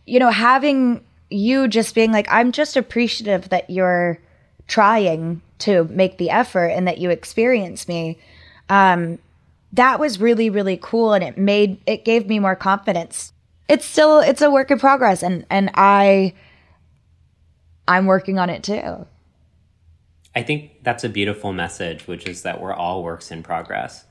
you 0.06 0.18
know, 0.18 0.30
having 0.30 1.04
you 1.28 1.68
just 1.68 1.94
being 1.94 2.10
like, 2.10 2.26
I'm 2.30 2.50
just 2.50 2.78
appreciative 2.78 3.50
that 3.50 3.68
you're 3.68 4.18
trying 4.66 5.42
to 5.58 5.84
make 5.84 6.16
the 6.16 6.30
effort 6.30 6.68
and 6.68 6.88
that 6.88 6.98
you 6.98 7.10
experience 7.10 7.86
me. 7.86 8.18
Um, 8.70 9.18
that 9.74 10.00
was 10.00 10.18
really, 10.18 10.48
really 10.48 10.78
cool. 10.80 11.12
And 11.12 11.22
it 11.22 11.36
made, 11.36 11.80
it 11.86 12.06
gave 12.06 12.26
me 12.26 12.38
more 12.38 12.56
confidence. 12.56 13.32
It's 13.70 13.86
still, 13.86 14.18
it's 14.18 14.42
a 14.42 14.50
work 14.50 14.70
in 14.70 14.78
progress. 14.78 15.22
And, 15.22 15.46
and 15.48 15.70
I, 15.74 16.34
I'm 17.86 18.06
working 18.06 18.38
on 18.38 18.50
it 18.50 18.62
too. 18.62 19.06
I 20.34 20.42
think 20.42 20.82
that's 20.82 21.04
a 21.04 21.08
beautiful 21.08 21.52
message, 21.52 22.06
which 22.06 22.26
is 22.26 22.42
that 22.42 22.60
we're 22.60 22.74
all 22.74 23.02
works 23.02 23.30
in 23.30 23.42
progress. 23.42 24.04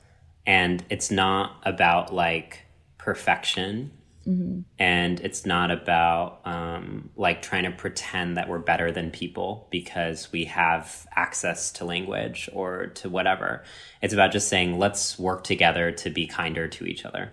And 0.46 0.82
it's 0.90 1.10
not 1.10 1.60
about 1.64 2.12
like 2.12 2.66
perfection 2.98 3.92
Mm-hmm. 4.26 4.60
And 4.78 5.20
it's 5.20 5.46
not 5.46 5.70
about 5.70 6.40
um, 6.44 7.10
like 7.16 7.42
trying 7.42 7.64
to 7.64 7.70
pretend 7.70 8.36
that 8.36 8.48
we're 8.48 8.58
better 8.58 8.92
than 8.92 9.10
people 9.10 9.66
because 9.70 10.30
we 10.30 10.44
have 10.44 11.06
access 11.16 11.72
to 11.72 11.84
language 11.84 12.48
or 12.52 12.88
to 12.88 13.08
whatever. 13.08 13.64
It's 14.02 14.12
about 14.12 14.32
just 14.32 14.48
saying, 14.48 14.78
let's 14.78 15.18
work 15.18 15.44
together 15.44 15.90
to 15.92 16.10
be 16.10 16.26
kinder 16.26 16.68
to 16.68 16.84
each 16.84 17.04
other. 17.04 17.32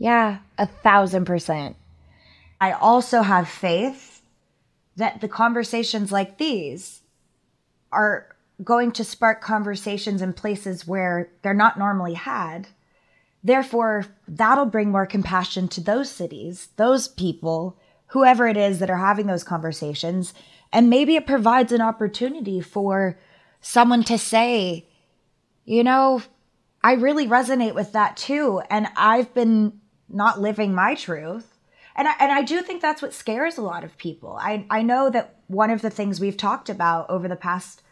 Yeah, 0.00 0.38
a 0.58 0.66
thousand 0.66 1.26
percent. 1.26 1.76
I 2.60 2.72
also 2.72 3.22
have 3.22 3.48
faith 3.48 4.22
that 4.96 5.20
the 5.20 5.28
conversations 5.28 6.10
like 6.10 6.38
these 6.38 7.02
are 7.92 8.34
going 8.64 8.90
to 8.92 9.04
spark 9.04 9.40
conversations 9.40 10.20
in 10.20 10.32
places 10.32 10.88
where 10.88 11.30
they're 11.42 11.54
not 11.54 11.78
normally 11.78 12.14
had 12.14 12.66
Therefore, 13.42 14.06
that'll 14.28 14.66
bring 14.66 14.90
more 14.90 15.06
compassion 15.06 15.68
to 15.68 15.80
those 15.80 16.10
cities, 16.10 16.68
those 16.76 17.08
people, 17.08 17.78
whoever 18.08 18.46
it 18.46 18.56
is 18.56 18.78
that 18.80 18.90
are 18.90 18.98
having 18.98 19.26
those 19.26 19.44
conversations. 19.44 20.34
And 20.72 20.90
maybe 20.90 21.16
it 21.16 21.26
provides 21.26 21.72
an 21.72 21.80
opportunity 21.80 22.60
for 22.60 23.18
someone 23.60 24.04
to 24.04 24.18
say, 24.18 24.86
you 25.64 25.82
know, 25.82 26.22
I 26.82 26.92
really 26.94 27.26
resonate 27.26 27.74
with 27.74 27.92
that 27.92 28.16
too. 28.16 28.60
And 28.68 28.88
I've 28.96 29.32
been 29.32 29.80
not 30.12 30.40
living 30.40 30.74
my 30.74 30.94
truth. 30.94 31.56
And 31.96 32.08
I, 32.08 32.12
and 32.20 32.32
I 32.32 32.42
do 32.42 32.62
think 32.62 32.80
that's 32.80 33.02
what 33.02 33.14
scares 33.14 33.58
a 33.58 33.62
lot 33.62 33.84
of 33.84 33.96
people. 33.98 34.38
I, 34.40 34.64
I 34.70 34.82
know 34.82 35.10
that 35.10 35.36
one 35.48 35.70
of 35.70 35.82
the 35.82 35.90
things 35.90 36.20
we've 36.20 36.36
talked 36.36 36.68
about 36.68 37.10
over 37.10 37.28
the 37.28 37.36
past 37.36 37.82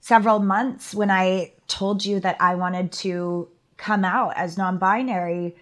several 0.00 0.38
months 0.38 0.94
when 0.94 1.10
I 1.10 1.52
told 1.68 2.04
you 2.04 2.20
that 2.20 2.36
I 2.40 2.54
wanted 2.54 2.92
to 2.92 3.48
come 3.76 4.04
out 4.04 4.32
as 4.36 4.56
non-binary 4.56 5.56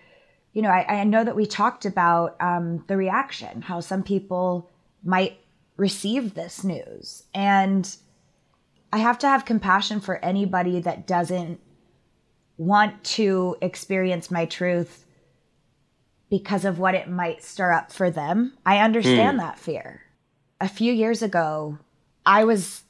you 0.52 0.62
know 0.62 0.69
i, 0.69 1.00
I 1.00 1.04
know 1.04 1.25
that 1.25 1.37
we 1.37 1.47
talked 1.47 1.87
about 1.87 2.37
um, 2.40 2.85
the 2.87 2.97
reaction 2.97 3.62
how 3.62 3.80
some 3.80 4.02
people 4.02 4.69
might 5.02 5.38
receive 5.76 6.35
this 6.35 6.62
news 6.62 7.25
and 7.35 7.97
i 8.92 8.99
have 8.99 9.19
to 9.21 9.28
have 9.28 9.45
compassion 9.45 10.00
for 10.00 10.23
anybody 10.23 10.80
that 10.80 11.07
doesn't 11.07 11.61
want 12.59 13.02
to 13.04 13.57
experience 13.62 14.30
my 14.30 14.45
truth 14.45 15.07
because 16.30 16.64
of 16.64 16.78
what 16.78 16.94
it 16.94 17.08
might 17.08 17.42
stir 17.42 17.72
up 17.72 17.92
for 17.92 18.10
them 18.10 18.52
i 18.64 18.78
understand 18.78 19.38
mm. 19.38 19.42
that 19.42 19.58
fear 19.58 20.02
a 20.60 20.68
few 20.68 20.92
years 20.92 21.22
ago 21.22 21.78
i 22.25 22.44
was 22.44 22.82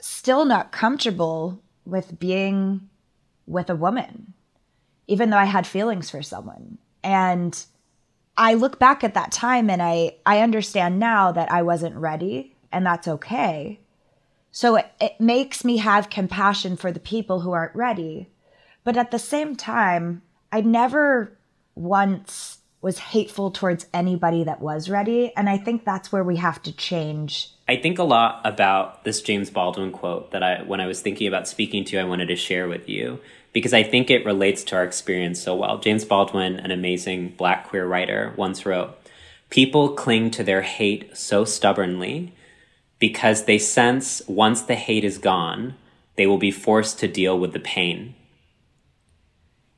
still 0.00 0.44
not 0.44 0.70
comfortable 0.70 1.60
with 1.84 2.18
being 2.18 2.88
with 3.46 3.68
a 3.68 3.76
woman 3.76 4.34
even 5.08 5.30
though 5.30 5.38
I 5.38 5.46
had 5.46 5.66
feelings 5.66 6.10
for 6.10 6.22
someone. 6.22 6.78
And 7.02 7.60
I 8.36 8.54
look 8.54 8.78
back 8.78 9.02
at 9.02 9.14
that 9.14 9.32
time 9.32 9.68
and 9.68 9.82
I, 9.82 10.16
I 10.24 10.40
understand 10.40 11.00
now 11.00 11.32
that 11.32 11.50
I 11.50 11.62
wasn't 11.62 11.96
ready 11.96 12.54
and 12.70 12.86
that's 12.86 13.08
okay. 13.08 13.80
So 14.52 14.76
it, 14.76 14.92
it 15.00 15.18
makes 15.18 15.64
me 15.64 15.78
have 15.78 16.10
compassion 16.10 16.76
for 16.76 16.92
the 16.92 17.00
people 17.00 17.40
who 17.40 17.52
aren't 17.52 17.74
ready. 17.74 18.28
But 18.84 18.96
at 18.96 19.10
the 19.10 19.18
same 19.18 19.56
time, 19.56 20.22
I 20.52 20.60
never 20.60 21.36
once 21.74 22.57
was 22.80 22.98
hateful 22.98 23.50
towards 23.50 23.86
anybody 23.92 24.44
that 24.44 24.60
was 24.60 24.88
ready. 24.88 25.32
And 25.36 25.48
I 25.48 25.58
think 25.58 25.84
that's 25.84 26.12
where 26.12 26.22
we 26.22 26.36
have 26.36 26.62
to 26.62 26.72
change. 26.72 27.50
I 27.66 27.76
think 27.76 27.98
a 27.98 28.04
lot 28.04 28.40
about 28.44 29.04
this 29.04 29.20
James 29.20 29.50
Baldwin 29.50 29.90
quote 29.90 30.30
that 30.30 30.42
I, 30.42 30.62
when 30.62 30.80
I 30.80 30.86
was 30.86 31.00
thinking 31.00 31.26
about 31.26 31.48
speaking 31.48 31.84
to, 31.86 31.98
I 31.98 32.04
wanted 32.04 32.26
to 32.26 32.36
share 32.36 32.68
with 32.68 32.88
you 32.88 33.20
because 33.52 33.74
I 33.74 33.82
think 33.82 34.10
it 34.10 34.24
relates 34.24 34.62
to 34.64 34.76
our 34.76 34.84
experience 34.84 35.42
so 35.42 35.56
well. 35.56 35.78
James 35.78 36.04
Baldwin, 36.04 36.60
an 36.60 36.70
amazing 36.70 37.30
black 37.36 37.68
queer 37.68 37.86
writer, 37.86 38.32
once 38.36 38.64
wrote 38.64 38.96
People 39.50 39.94
cling 39.94 40.30
to 40.32 40.44
their 40.44 40.62
hate 40.62 41.16
so 41.16 41.44
stubbornly 41.44 42.34
because 42.98 43.44
they 43.44 43.58
sense 43.58 44.22
once 44.28 44.62
the 44.62 44.74
hate 44.74 45.04
is 45.04 45.18
gone, 45.18 45.74
they 46.16 46.26
will 46.26 46.38
be 46.38 46.50
forced 46.50 46.98
to 46.98 47.08
deal 47.08 47.38
with 47.38 47.52
the 47.52 47.60
pain. 47.60 48.14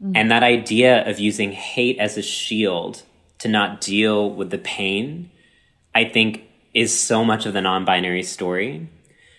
Mm-hmm. 0.03 0.13
And 0.17 0.31
that 0.31 0.43
idea 0.43 1.09
of 1.09 1.19
using 1.19 1.53
hate 1.53 1.99
as 1.99 2.17
a 2.17 2.23
shield 2.23 3.03
to 3.39 3.49
not 3.49 3.81
deal 3.81 4.31
with 4.31 4.51
the 4.51 4.59
pain, 4.59 5.31
I 5.95 6.05
think, 6.05 6.45
is 6.73 6.99
so 6.99 7.25
much 7.25 7.47
of 7.47 7.53
the 7.53 7.61
non 7.61 7.85
binary 7.85 8.23
story 8.23 8.89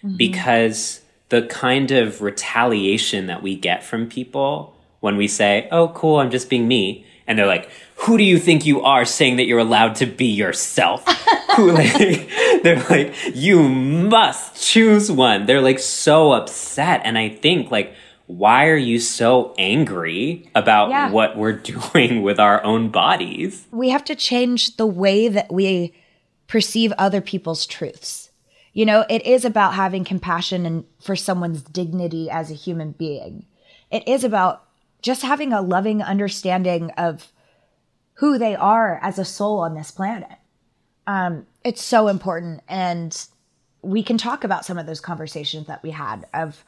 mm-hmm. 0.04 0.18
because 0.18 1.02
the 1.30 1.44
kind 1.44 1.92
of 1.92 2.22
retaliation 2.22 3.28
that 3.28 3.42
we 3.42 3.56
get 3.56 3.84
from 3.84 4.10
people 4.10 4.76
when 5.00 5.18
we 5.18 5.28
say, 5.28 5.68
oh, 5.72 5.90
cool, 5.90 6.20
I'm 6.20 6.30
just 6.30 6.50
being 6.50 6.68
me. 6.68 7.06
And 7.26 7.40
they're 7.40 7.48
like, 7.48 7.70
who 7.96 8.18
do 8.18 8.24
you 8.24 8.38
think 8.38 8.66
you 8.66 8.82
are 8.82 9.06
saying 9.06 9.38
that 9.38 9.46
you're 9.46 9.60
allowed 9.60 9.96
to 9.96 10.06
be 10.06 10.26
yourself? 10.26 11.06
who 11.56 11.72
like, 11.72 11.94
they're 12.64 12.86
like, 12.90 13.14
you 13.34 13.68
must 13.68 14.62
choose 14.62 15.12
one. 15.12 15.46
They're 15.46 15.62
like 15.62 15.80
so 15.80 16.34
upset. 16.34 17.02
And 17.04 17.18
I 17.18 17.30
think 17.30 17.72
like, 17.72 17.96
why 18.28 18.68
are 18.68 18.78
you 18.78 19.00
so 19.00 19.54
angry 19.58 20.50
about 20.56 20.90
yeah. 20.90 21.10
what 21.12 21.38
we're 21.38 21.52
doing 21.94 22.22
with 22.22 22.40
our 22.40 22.64
own 22.64 22.90
bodies? 22.90 23.68
We 23.72 23.90
have 23.90 24.04
to 24.06 24.16
change 24.16 24.78
the 24.78 24.86
way 24.86 25.28
that 25.28 25.52
we 25.52 25.94
perceive 26.48 26.92
other 26.98 27.22
people's 27.22 27.66
truths. 27.66 28.30
You 28.74 28.86
know, 28.86 29.06
it 29.10 29.26
is 29.26 29.44
about 29.44 29.74
having 29.74 30.04
compassion 30.04 30.66
and 30.66 30.86
for 31.02 31.16
someone's 31.16 31.62
dignity 31.62 32.30
as 32.30 32.50
a 32.50 32.56
human 32.56 32.92
being. 32.92 33.46
It 33.90 34.08
is 34.08 34.24
about 34.24 34.66
just 35.02 35.24
having 35.24 35.52
a 35.52 35.62
loving 35.62 36.02
understanding 36.02 36.92
of 36.92 37.32
who 38.16 38.38
they 38.38 38.56
are 38.56 39.00
as 39.02 39.18
a 39.18 39.26
soul 39.26 39.60
on 39.60 39.74
this 39.74 39.92
planet. 39.92 40.38
Um, 41.08 41.48
it's 41.64 41.82
so 41.82 42.08
important. 42.08 42.62
And 42.70 43.28
we 43.82 44.04
can 44.04 44.18
talk 44.18 44.44
about 44.44 44.64
some 44.64 44.78
of 44.78 44.86
those 44.86 45.02
conversations 45.02 45.68
that 45.68 45.84
we 45.84 45.92
had 45.92 46.26
of 46.34 46.64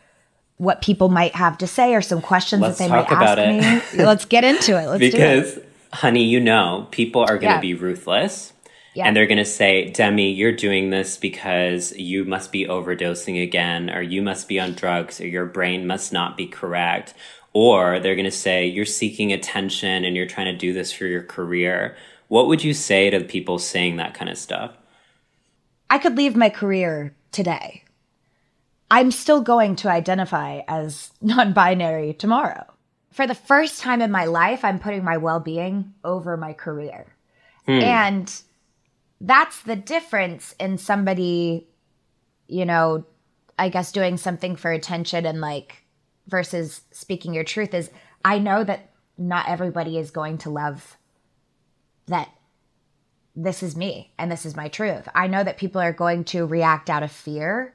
what 0.58 0.82
people 0.82 1.10
might 1.10 1.36
have 1.36 1.58
to 1.58 1.68
say 1.68 1.96
or 1.96 2.02
some 2.02 2.22
questions 2.22 2.62
Let's 2.62 2.78
that 2.78 2.86
they 2.86 2.89
might 2.89 3.12
ask 3.12 3.94
me. 3.96 4.04
Let's 4.04 4.26
get 4.26 4.44
into 4.44 4.80
it. 4.80 4.88
Let's 4.88 5.00
get 5.00 5.13
into 5.13 5.18
it. 5.18 5.42
because, 5.42 5.60
honey, 5.92 6.24
you 6.24 6.39
know, 6.39 6.88
people 6.92 7.22
are 7.22 7.38
going 7.38 7.42
to 7.42 7.46
yeah. 7.48 7.60
be 7.60 7.74
ruthless 7.74 8.54
yeah. 8.94 9.08
And 9.08 9.18
they're 9.18 9.28
going 9.28 9.38
to 9.39 9.46
say, 9.46 9.89
Demi, 9.89 10.32
you're 10.32 10.52
doing 10.52 10.92
this 10.92 11.18
because 11.18 11.94
you 11.94 12.26
must 12.26 12.52
be 12.52 12.66
overdosing 12.66 13.42
again, 13.42 13.89
or 13.89 14.02
you 14.02 14.22
must 14.22 14.48
be 14.48 14.60
on 14.60 14.74
drugs, 14.74 15.20
or 15.20 15.28
your 15.28 15.46
brain 15.46 15.88
must 15.88 16.13
not 16.13 16.38
be 16.38 16.46
correct. 16.46 17.16
Or 17.54 18.00
they're 18.00 18.16
going 18.16 18.26
to 18.26 18.32
say, 18.32 18.68
you're 18.68 18.86
seeking 18.86 19.34
attention 19.34 20.06
and 20.06 20.16
you're 20.16 20.28
trying 20.28 20.52
to 20.52 20.58
do 20.58 20.74
this 20.74 20.92
for 20.92 21.06
your 21.06 21.24
career. 21.24 21.96
What 22.28 22.48
would 22.48 22.63
you 22.63 22.74
say 22.74 23.10
to 23.10 23.24
people 23.24 23.58
saying 23.60 23.98
that 23.98 24.13
kind 24.13 24.30
of 24.30 24.38
stuff? 24.38 24.76
I 25.89 25.98
could 25.98 26.18
leave 26.18 26.36
my 26.36 26.50
career 26.50 27.13
today. 27.32 27.83
I'm 28.93 29.10
still 29.10 29.41
going 29.41 29.75
to 29.77 29.89
identify 29.89 30.62
as 30.67 31.10
non 31.21 31.51
binary 31.51 32.13
tomorrow. 32.13 32.63
For 33.12 33.25
the 33.25 33.34
first 33.34 33.82
time 33.82 34.03
in 34.03 34.12
my 34.12 34.25
life, 34.25 34.63
I'm 34.63 34.77
putting 34.77 35.03
my 35.03 35.17
well 35.17 35.39
being 35.39 35.95
over 36.03 36.38
my 36.38 36.53
career. 36.53 37.08
Hmm. 37.65 37.71
And 37.82 38.41
that's 39.19 39.63
the 39.63 39.75
difference 39.75 40.53
in 40.60 40.77
somebody, 40.77 41.67
you 42.47 42.65
know, 42.65 43.06
I 43.58 43.69
guess 43.69 43.91
doing 43.91 44.17
something 44.17 44.56
for 44.56 44.71
attention 44.71 45.25
and 45.25 45.41
like 45.41 45.84
versus 46.27 46.82
speaking 46.91 47.34
your 47.34 47.43
truth 47.43 47.73
is 47.73 47.89
I 48.23 48.38
know 48.38 48.63
that 48.63 48.91
not 49.17 49.49
everybody 49.49 49.97
is 49.97 50.12
going 50.12 50.38
to 50.39 50.51
love 50.51 50.97
that 52.08 52.29
this 53.36 53.63
is 53.63 53.75
me 53.75 54.13
and 54.19 54.32
this 54.32 54.45
is 54.45 54.56
my 54.56 54.67
truth. 54.67 55.08
I 55.15 55.25
know 55.25 55.43
that 55.43 55.58
people 55.58 55.82
are 55.82 55.93
going 55.93 56.25
to 56.25 56.45
react 56.45 56.91
out 56.91 57.01
of 57.01 57.12
fear. 57.12 57.73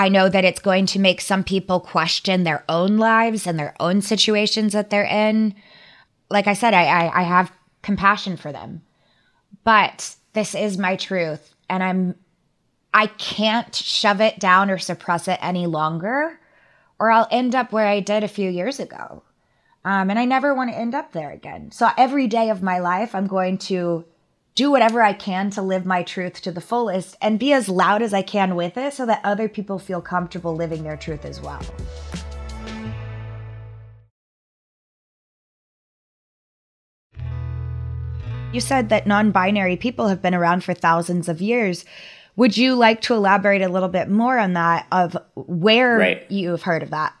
I 0.00 0.08
know 0.08 0.30
that 0.30 0.46
it's 0.46 0.60
going 0.60 0.86
to 0.86 0.98
make 0.98 1.20
some 1.20 1.44
people 1.44 1.78
question 1.78 2.42
their 2.42 2.64
own 2.70 2.96
lives 2.96 3.46
and 3.46 3.58
their 3.58 3.74
own 3.78 4.00
situations 4.00 4.72
that 4.72 4.88
they're 4.88 5.04
in. 5.04 5.54
Like 6.30 6.46
I 6.46 6.54
said, 6.54 6.72
I, 6.72 6.84
I, 6.84 7.20
I 7.20 7.22
have 7.22 7.52
compassion 7.82 8.38
for 8.38 8.50
them. 8.50 8.80
But 9.62 10.16
this 10.32 10.54
is 10.54 10.78
my 10.78 10.96
truth. 10.96 11.54
And 11.68 11.82
I'm 11.82 12.14
I 12.94 13.08
can't 13.08 13.74
shove 13.74 14.22
it 14.22 14.40
down 14.40 14.70
or 14.70 14.78
suppress 14.78 15.28
it 15.28 15.38
any 15.42 15.66
longer, 15.66 16.40
or 16.98 17.10
I'll 17.10 17.28
end 17.30 17.54
up 17.54 17.70
where 17.70 17.86
I 17.86 18.00
did 18.00 18.24
a 18.24 18.28
few 18.28 18.48
years 18.48 18.80
ago. 18.80 19.22
Um, 19.84 20.08
and 20.08 20.18
I 20.18 20.24
never 20.24 20.54
want 20.54 20.70
to 20.70 20.78
end 20.78 20.94
up 20.94 21.12
there 21.12 21.30
again. 21.30 21.72
So 21.72 21.90
every 21.98 22.26
day 22.26 22.48
of 22.48 22.62
my 22.62 22.78
life, 22.78 23.14
I'm 23.14 23.26
going 23.26 23.58
to 23.58 24.06
do 24.60 24.70
whatever 24.70 25.02
I 25.02 25.14
can 25.14 25.48
to 25.52 25.62
live 25.62 25.86
my 25.86 26.02
truth 26.02 26.42
to 26.42 26.52
the 26.52 26.60
fullest 26.60 27.16
and 27.22 27.38
be 27.38 27.50
as 27.54 27.66
loud 27.66 28.02
as 28.02 28.12
I 28.12 28.20
can 28.20 28.54
with 28.54 28.76
it 28.76 28.92
so 28.92 29.06
that 29.06 29.22
other 29.24 29.48
people 29.48 29.78
feel 29.78 30.02
comfortable 30.02 30.54
living 30.54 30.82
their 30.82 30.98
truth 30.98 31.24
as 31.24 31.40
well. 31.40 31.62
You 38.52 38.60
said 38.60 38.90
that 38.90 39.06
non 39.06 39.30
binary 39.30 39.78
people 39.78 40.08
have 40.08 40.20
been 40.20 40.34
around 40.34 40.62
for 40.62 40.74
thousands 40.74 41.30
of 41.30 41.40
years. 41.40 41.86
Would 42.36 42.58
you 42.58 42.74
like 42.74 43.00
to 43.02 43.14
elaborate 43.14 43.62
a 43.62 43.68
little 43.70 43.88
bit 43.88 44.10
more 44.10 44.38
on 44.38 44.52
that 44.52 44.86
of 44.92 45.16
where 45.36 45.96
right. 45.96 46.30
you've 46.30 46.64
heard 46.64 46.82
of 46.82 46.90
that? 46.90 47.14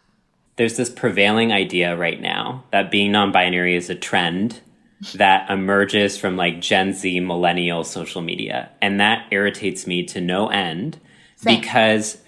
There's 0.56 0.76
this 0.76 0.90
prevailing 0.90 1.52
idea 1.52 1.96
right 1.96 2.20
now 2.20 2.64
that 2.70 2.90
being 2.90 3.12
non 3.12 3.32
binary 3.32 3.76
is 3.76 3.88
a 3.88 3.94
trend 3.94 4.60
that 5.14 5.50
emerges 5.50 6.18
from 6.18 6.36
like 6.36 6.60
Gen 6.60 6.92
Z 6.92 7.20
millennial 7.20 7.84
social 7.84 8.20
media. 8.20 8.70
And 8.82 9.00
that 9.00 9.26
irritates 9.30 9.86
me 9.86 10.04
to 10.06 10.20
no 10.20 10.48
end 10.48 10.98
Same. 11.36 11.60
because 11.60 12.18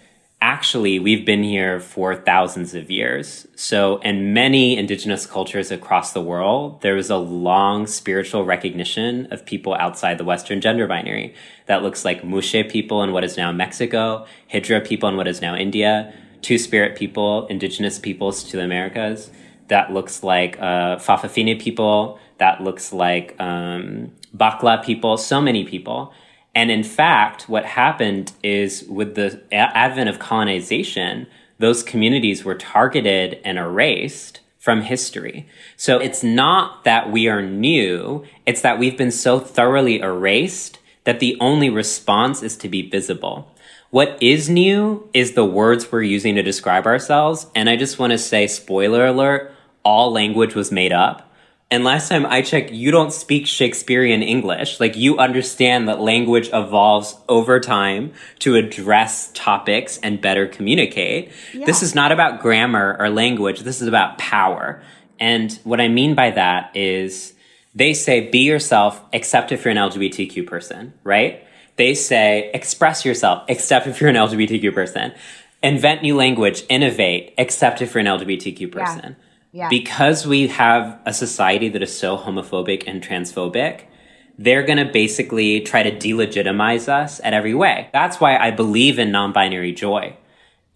actually 0.40 0.98
we've 0.98 1.24
been 1.24 1.42
here 1.42 1.78
for 1.78 2.16
thousands 2.16 2.74
of 2.74 2.90
years. 2.90 3.46
So 3.54 3.98
in 3.98 4.32
many 4.32 4.76
indigenous 4.76 5.26
cultures 5.26 5.70
across 5.70 6.12
the 6.12 6.20
world, 6.20 6.80
there 6.82 6.94
was 6.94 7.10
a 7.10 7.16
long 7.16 7.86
spiritual 7.86 8.44
recognition 8.44 9.32
of 9.32 9.46
people 9.46 9.74
outside 9.74 10.18
the 10.18 10.24
Western 10.24 10.60
gender 10.60 10.86
binary 10.86 11.34
that 11.66 11.82
looks 11.82 12.04
like 12.04 12.24
Muxe 12.24 12.64
people 12.68 13.02
in 13.02 13.12
what 13.12 13.22
is 13.22 13.36
now 13.36 13.52
Mexico, 13.52 14.26
Hijra 14.52 14.84
people 14.84 15.08
in 15.08 15.16
what 15.16 15.28
is 15.28 15.40
now 15.40 15.54
India, 15.54 16.12
Two 16.42 16.58
Spirit 16.58 16.96
people, 16.96 17.46
indigenous 17.46 18.00
peoples 18.00 18.42
to 18.42 18.56
the 18.56 18.64
Americas. 18.64 19.30
That 19.68 19.92
looks 19.92 20.24
like 20.24 20.58
uh, 20.58 20.96
Fa'afafine 20.96 21.60
people. 21.60 22.18
That 22.42 22.60
looks 22.60 22.92
like 22.92 23.40
um, 23.40 24.10
Bakla 24.36 24.84
people. 24.84 25.16
So 25.16 25.40
many 25.40 25.62
people. 25.64 26.12
And 26.56 26.72
in 26.72 26.82
fact, 26.82 27.48
what 27.48 27.64
happened 27.64 28.32
is 28.42 28.82
with 28.88 29.14
the 29.14 29.40
advent 29.52 30.08
of 30.10 30.18
colonization, 30.18 31.28
those 31.60 31.84
communities 31.84 32.44
were 32.44 32.56
targeted 32.56 33.40
and 33.44 33.58
erased 33.58 34.40
from 34.58 34.82
history. 34.82 35.48
So 35.76 36.00
it's 36.00 36.24
not 36.24 36.82
that 36.82 37.12
we 37.12 37.28
are 37.28 37.42
new, 37.42 38.24
it's 38.44 38.62
that 38.62 38.76
we've 38.80 38.98
been 38.98 39.12
so 39.12 39.38
thoroughly 39.38 40.00
erased 40.00 40.80
that 41.04 41.20
the 41.20 41.36
only 41.38 41.70
response 41.70 42.42
is 42.42 42.56
to 42.56 42.68
be 42.68 42.90
visible. 42.90 43.54
What 43.90 44.20
is 44.20 44.48
new 44.48 45.08
is 45.14 45.34
the 45.34 45.44
words 45.44 45.92
we're 45.92 46.02
using 46.02 46.34
to 46.34 46.42
describe 46.42 46.86
ourselves. 46.86 47.46
And 47.54 47.70
I 47.70 47.76
just 47.76 48.00
want 48.00 48.10
to 48.10 48.18
say, 48.18 48.48
spoiler 48.48 49.06
alert, 49.06 49.54
all 49.84 50.10
language 50.10 50.56
was 50.56 50.72
made 50.72 50.92
up. 50.92 51.31
And 51.72 51.84
last 51.84 52.10
time 52.10 52.26
I 52.26 52.42
checked, 52.42 52.70
you 52.70 52.90
don't 52.90 53.14
speak 53.14 53.46
Shakespearean 53.46 54.22
English. 54.22 54.78
Like 54.78 54.94
you 54.94 55.16
understand 55.16 55.88
that 55.88 56.02
language 56.02 56.50
evolves 56.52 57.16
over 57.30 57.60
time 57.60 58.12
to 58.40 58.56
address 58.56 59.30
topics 59.32 59.96
and 60.02 60.20
better 60.20 60.46
communicate. 60.46 61.32
Yeah. 61.54 61.64
This 61.64 61.82
is 61.82 61.94
not 61.94 62.12
about 62.12 62.42
grammar 62.42 62.94
or 63.00 63.08
language. 63.08 63.60
This 63.60 63.80
is 63.80 63.88
about 63.88 64.18
power. 64.18 64.82
And 65.18 65.58
what 65.64 65.80
I 65.80 65.88
mean 65.88 66.14
by 66.14 66.32
that 66.32 66.76
is 66.76 67.32
they 67.74 67.94
say 67.94 68.28
be 68.28 68.40
yourself 68.40 69.00
except 69.10 69.50
if 69.50 69.64
you're 69.64 69.72
an 69.72 69.78
LGBTQ 69.78 70.46
person, 70.46 70.92
right? 71.04 71.42
They 71.76 71.94
say 71.94 72.50
express 72.52 73.06
yourself 73.06 73.44
except 73.48 73.86
if 73.86 73.98
you're 73.98 74.10
an 74.10 74.16
LGBTQ 74.16 74.74
person. 74.74 75.14
Invent 75.62 76.02
new 76.02 76.16
language, 76.16 76.64
innovate 76.68 77.32
except 77.38 77.80
if 77.80 77.94
you're 77.94 78.02
an 78.02 78.08
LGBTQ 78.08 78.70
person. 78.70 79.16
Yeah 79.18 79.26
yeah. 79.52 79.68
Because 79.68 80.26
we 80.26 80.48
have 80.48 80.98
a 81.04 81.12
society 81.12 81.68
that 81.68 81.82
is 81.82 81.96
so 81.96 82.16
homophobic 82.16 82.84
and 82.86 83.02
transphobic, 83.02 83.82
they're 84.38 84.62
going 84.62 84.78
to 84.78 84.90
basically 84.90 85.60
try 85.60 85.82
to 85.82 85.92
delegitimize 85.92 86.88
us 86.88 87.20
at 87.22 87.34
every 87.34 87.54
way. 87.54 87.88
That's 87.92 88.18
why 88.18 88.38
I 88.38 88.50
believe 88.50 88.98
in 88.98 89.12
non-binary 89.12 89.72
joy. 89.72 90.16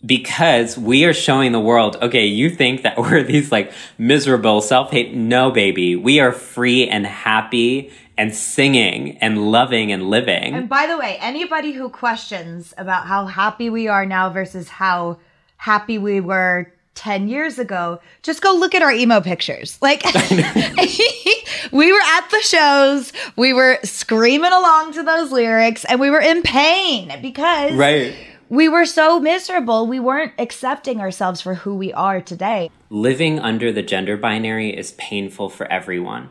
Because 0.05 0.77
we 0.77 1.07
are 1.07 1.15
showing 1.15 1.53
the 1.53 1.61
world, 1.61 1.97
okay, 2.03 2.27
you 2.27 2.51
think 2.51 2.83
that 2.83 2.99
we're 2.99 3.23
these 3.23 3.51
like 3.51 3.73
miserable 3.97 4.61
self-hate. 4.61 5.15
No, 5.15 5.51
baby. 5.51 5.97
We 5.97 6.21
are 6.21 6.33
free 6.33 6.87
and 6.87 7.07
happy 7.07 7.91
and 8.19 8.35
singing 8.35 9.17
and 9.19 9.51
loving 9.51 9.91
and 9.91 10.11
living. 10.11 10.55
And 10.55 10.69
by 10.69 10.87
the 10.87 10.99
way, 10.99 11.17
anybody 11.21 11.73
who 11.73 11.89
questions 11.89 12.75
about 12.77 13.07
how 13.07 13.25
happy 13.25 13.71
we 13.71 13.89
are 13.89 14.05
now 14.05 14.29
versus 14.29 14.69
how 14.69 15.19
happy 15.57 15.97
we 15.97 16.21
were 16.21 16.73
10 16.96 17.28
years 17.28 17.59
ago, 17.59 18.00
just 18.22 18.42
go 18.42 18.52
look 18.54 18.74
at 18.74 18.82
our 18.82 18.90
emo 18.90 19.20
pictures. 19.20 19.78
Like, 19.80 20.02
we 21.72 21.92
were 21.92 22.00
at 22.00 22.30
the 22.30 22.40
shows, 22.42 23.12
we 23.37 23.52
were 23.52 23.78
screaming 23.85 24.52
along 24.52 24.94
to 24.94 25.02
those 25.02 25.30
lyrics, 25.30 25.85
and 25.85 26.00
we 26.00 26.11
were 26.11 26.20
in 26.20 26.42
pain 26.42 27.12
because 27.22 27.74
right. 27.74 28.14
we 28.48 28.68
were 28.68 28.87
so 28.87 29.20
miserable. 29.20 29.87
We 29.87 30.00
weren't 30.00 30.32
accepting 30.38 31.00
ourselves 31.00 31.40
for 31.40 31.54
who 31.54 31.76
we 31.76 31.92
are 31.92 32.20
today. 32.20 32.70
Living 32.90 33.38
under 33.38 33.70
the 33.70 33.82
gender 33.82 34.16
binary 34.16 34.76
is 34.76 34.92
painful 34.92 35.50
for 35.50 35.70
everyone 35.70 36.30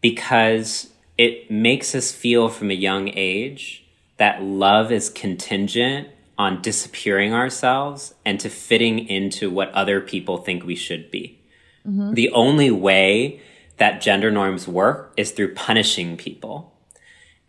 because 0.00 0.90
it 1.18 1.50
makes 1.50 1.94
us 1.94 2.12
feel 2.12 2.48
from 2.48 2.70
a 2.70 2.74
young 2.74 3.08
age 3.14 3.84
that 4.18 4.42
love 4.42 4.90
is 4.90 5.10
contingent 5.10 6.08
on 6.38 6.62
disappearing 6.62 7.32
ourselves 7.32 8.14
and 8.24 8.38
to 8.40 8.50
fitting 8.50 8.98
into 9.08 9.50
what 9.50 9.70
other 9.72 10.00
people 10.00 10.38
think 10.38 10.64
we 10.64 10.76
should 10.76 11.10
be. 11.10 11.40
Mm-hmm. 11.86 12.14
The 12.14 12.30
only 12.30 12.70
way 12.70 13.40
that 13.78 14.00
gender 14.00 14.30
norms 14.30 14.66
work 14.66 15.12
is 15.16 15.30
through 15.30 15.54
punishing 15.54 16.16
people. 16.16 16.72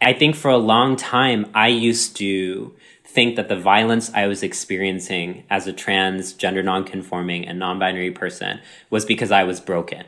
I 0.02 0.14
think 0.14 0.36
for 0.36 0.52
a 0.52 0.58
long 0.58 0.96
time, 0.96 1.50
I 1.54 1.70
used 1.70 2.16
to 2.18 2.76
think 3.04 3.36
that 3.36 3.50
the 3.50 3.60
violence 3.60 4.12
I 4.14 4.28
was 4.28 4.44
experiencing 4.44 5.44
as 5.50 5.66
a 5.66 5.74
trans, 5.74 6.34
gender 6.34 6.62
nonconforming, 6.62 7.48
and 7.48 7.58
non 7.58 7.80
binary 7.80 8.12
person 8.12 8.60
was 8.90 9.06
because 9.06 9.32
I 9.32 9.44
was 9.44 9.60
broken 9.60 10.06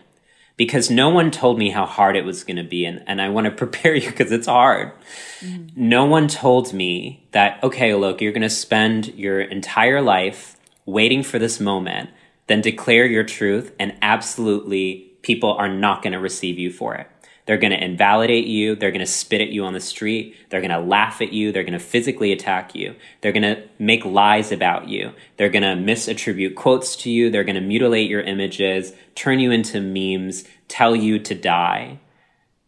because 0.59 0.91
no 0.91 1.07
one 1.07 1.31
told 1.31 1.57
me 1.57 1.69
how 1.69 1.85
hard 1.85 2.17
it 2.17 2.25
was 2.25 2.43
going 2.43 2.57
to 2.57 2.65
be. 2.65 2.83
And, 2.83 3.01
and 3.07 3.21
I 3.21 3.29
want 3.29 3.45
to 3.45 3.51
prepare 3.65 3.95
you 3.95 4.09
because 4.09 4.31
it's 4.33 4.45
hard. 4.45 4.91
Mm-hmm. 5.39 5.67
No 5.87 6.03
one 6.03 6.27
told 6.27 6.73
me 6.73 7.25
that, 7.31 7.63
okay, 7.63 7.95
look, 7.95 8.19
you're 8.19 8.33
going 8.33 8.41
to 8.41 8.49
spend 8.49 9.07
your 9.15 9.39
entire 9.39 10.01
life 10.01 10.57
waiting 10.85 11.23
for 11.23 11.39
this 11.39 11.61
moment, 11.61 12.09
then 12.47 12.59
declare 12.59 13.05
your 13.05 13.23
truth, 13.23 13.73
and 13.79 13.95
absolutely 14.01 15.13
people 15.21 15.53
are 15.53 15.69
not 15.69 16.01
going 16.01 16.11
to 16.11 16.19
receive 16.19 16.59
you 16.59 16.73
for 16.73 16.93
it. 16.95 17.07
They're 17.49 17.57
going 17.57 17.71
to 17.71 17.83
invalidate 17.83 18.45
you. 18.45 18.75
They're 18.75 18.91
going 18.91 18.99
to 18.99 19.07
spit 19.07 19.41
at 19.41 19.49
you 19.49 19.65
on 19.65 19.73
the 19.73 19.79
street. 19.79 20.35
They're 20.51 20.61
going 20.61 20.69
to 20.69 20.79
laugh 20.79 21.19
at 21.19 21.33
you. 21.33 21.51
They're 21.51 21.63
going 21.63 21.73
to 21.73 21.79
physically 21.79 22.31
attack 22.31 22.75
you. 22.75 22.93
They're 23.21 23.31
going 23.31 23.41
to 23.41 23.63
make 23.79 24.05
lies 24.05 24.51
about 24.51 24.87
you. 24.87 25.13
They're 25.37 25.49
going 25.49 25.63
to 25.63 25.69
misattribute 25.69 26.53
quotes 26.53 26.95
to 26.97 27.09
you. 27.09 27.31
They're 27.31 27.43
going 27.43 27.55
to 27.55 27.61
mutilate 27.61 28.07
your 28.07 28.21
images, 28.21 28.93
turn 29.15 29.39
you 29.39 29.49
into 29.49 29.81
memes, 29.81 30.43
tell 30.67 30.95
you 30.95 31.17
to 31.17 31.33
die. 31.33 31.97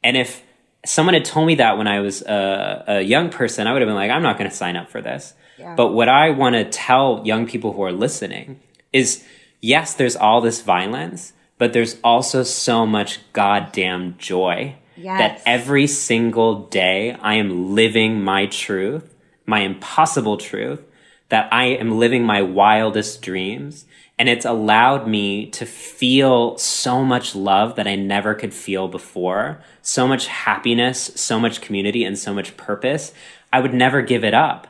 And 0.04 0.17
if 0.17 0.41
someone 0.84 1.13
had 1.13 1.26
told 1.26 1.46
me 1.46 1.54
that 1.54 1.78
when 1.78 1.86
I 1.88 2.00
was 2.00 2.24
a, 2.24 2.84
a 2.88 3.02
young 3.02 3.30
person, 3.30 3.67
I 3.67 3.74
would 3.74 3.84
have 3.84 3.88
been 3.88 3.94
like, 3.94 4.10
I'm 4.10 4.24
not 4.24 4.39
going 4.39 4.50
to 4.50 4.56
sign 4.56 4.78
up 4.78 4.89
for 4.89 5.00
this. 5.00 5.36
Yeah. 5.60 5.76
But 5.76 5.94
what 5.94 6.10
I 6.10 6.32
want 6.32 6.56
to 6.56 6.65
tell 6.65 7.22
young 7.24 7.46
people 7.46 7.74
who 7.74 7.84
are 7.84 7.91
listening 7.91 8.60
is 8.91 9.24
yes, 9.62 9.94
there's 9.94 10.15
all 10.15 10.41
this 10.41 10.62
violence, 10.63 11.34
but 11.62 11.74
there's 11.74 11.97
also 12.04 12.41
so 12.41 12.88
much 12.88 13.19
goddamn 13.34 14.15
joy 14.17 14.74
yes. 14.97 15.19
that 15.19 15.41
every 15.45 15.86
single 15.86 16.63
day 16.63 17.15
I 17.21 17.36
am 17.36 17.76
living 17.76 18.24
my 18.24 18.47
truth, 18.47 19.13
my 19.45 19.60
impossible 19.60 20.38
truth, 20.38 20.82
that 21.30 21.54
I 21.54 21.65
am 21.65 22.00
living 22.00 22.24
my 22.24 22.41
wildest 22.41 23.21
dreams. 23.21 23.86
And 24.17 24.28
it's 24.28 24.43
allowed 24.43 25.08
me 25.08 25.52
to 25.52 25.67
feel 25.67 26.58
so 26.58 27.04
much 27.04 27.36
love 27.36 27.76
that 27.76 27.86
I 27.86 27.93
never 27.93 28.34
could 28.34 28.56
feel 28.56 28.88
before, 28.88 29.62
so 29.84 30.08
much 30.08 30.26
happiness, 30.26 31.12
so 31.13 31.39
much 31.39 31.62
community, 31.62 32.04
and 32.04 32.17
so 32.17 32.34
much 32.34 32.58
purpose. 32.58 33.13
I 33.54 33.60
would 33.60 33.76
never 33.76 34.02
give 34.02 34.24
it 34.24 34.34
up. 34.34 34.65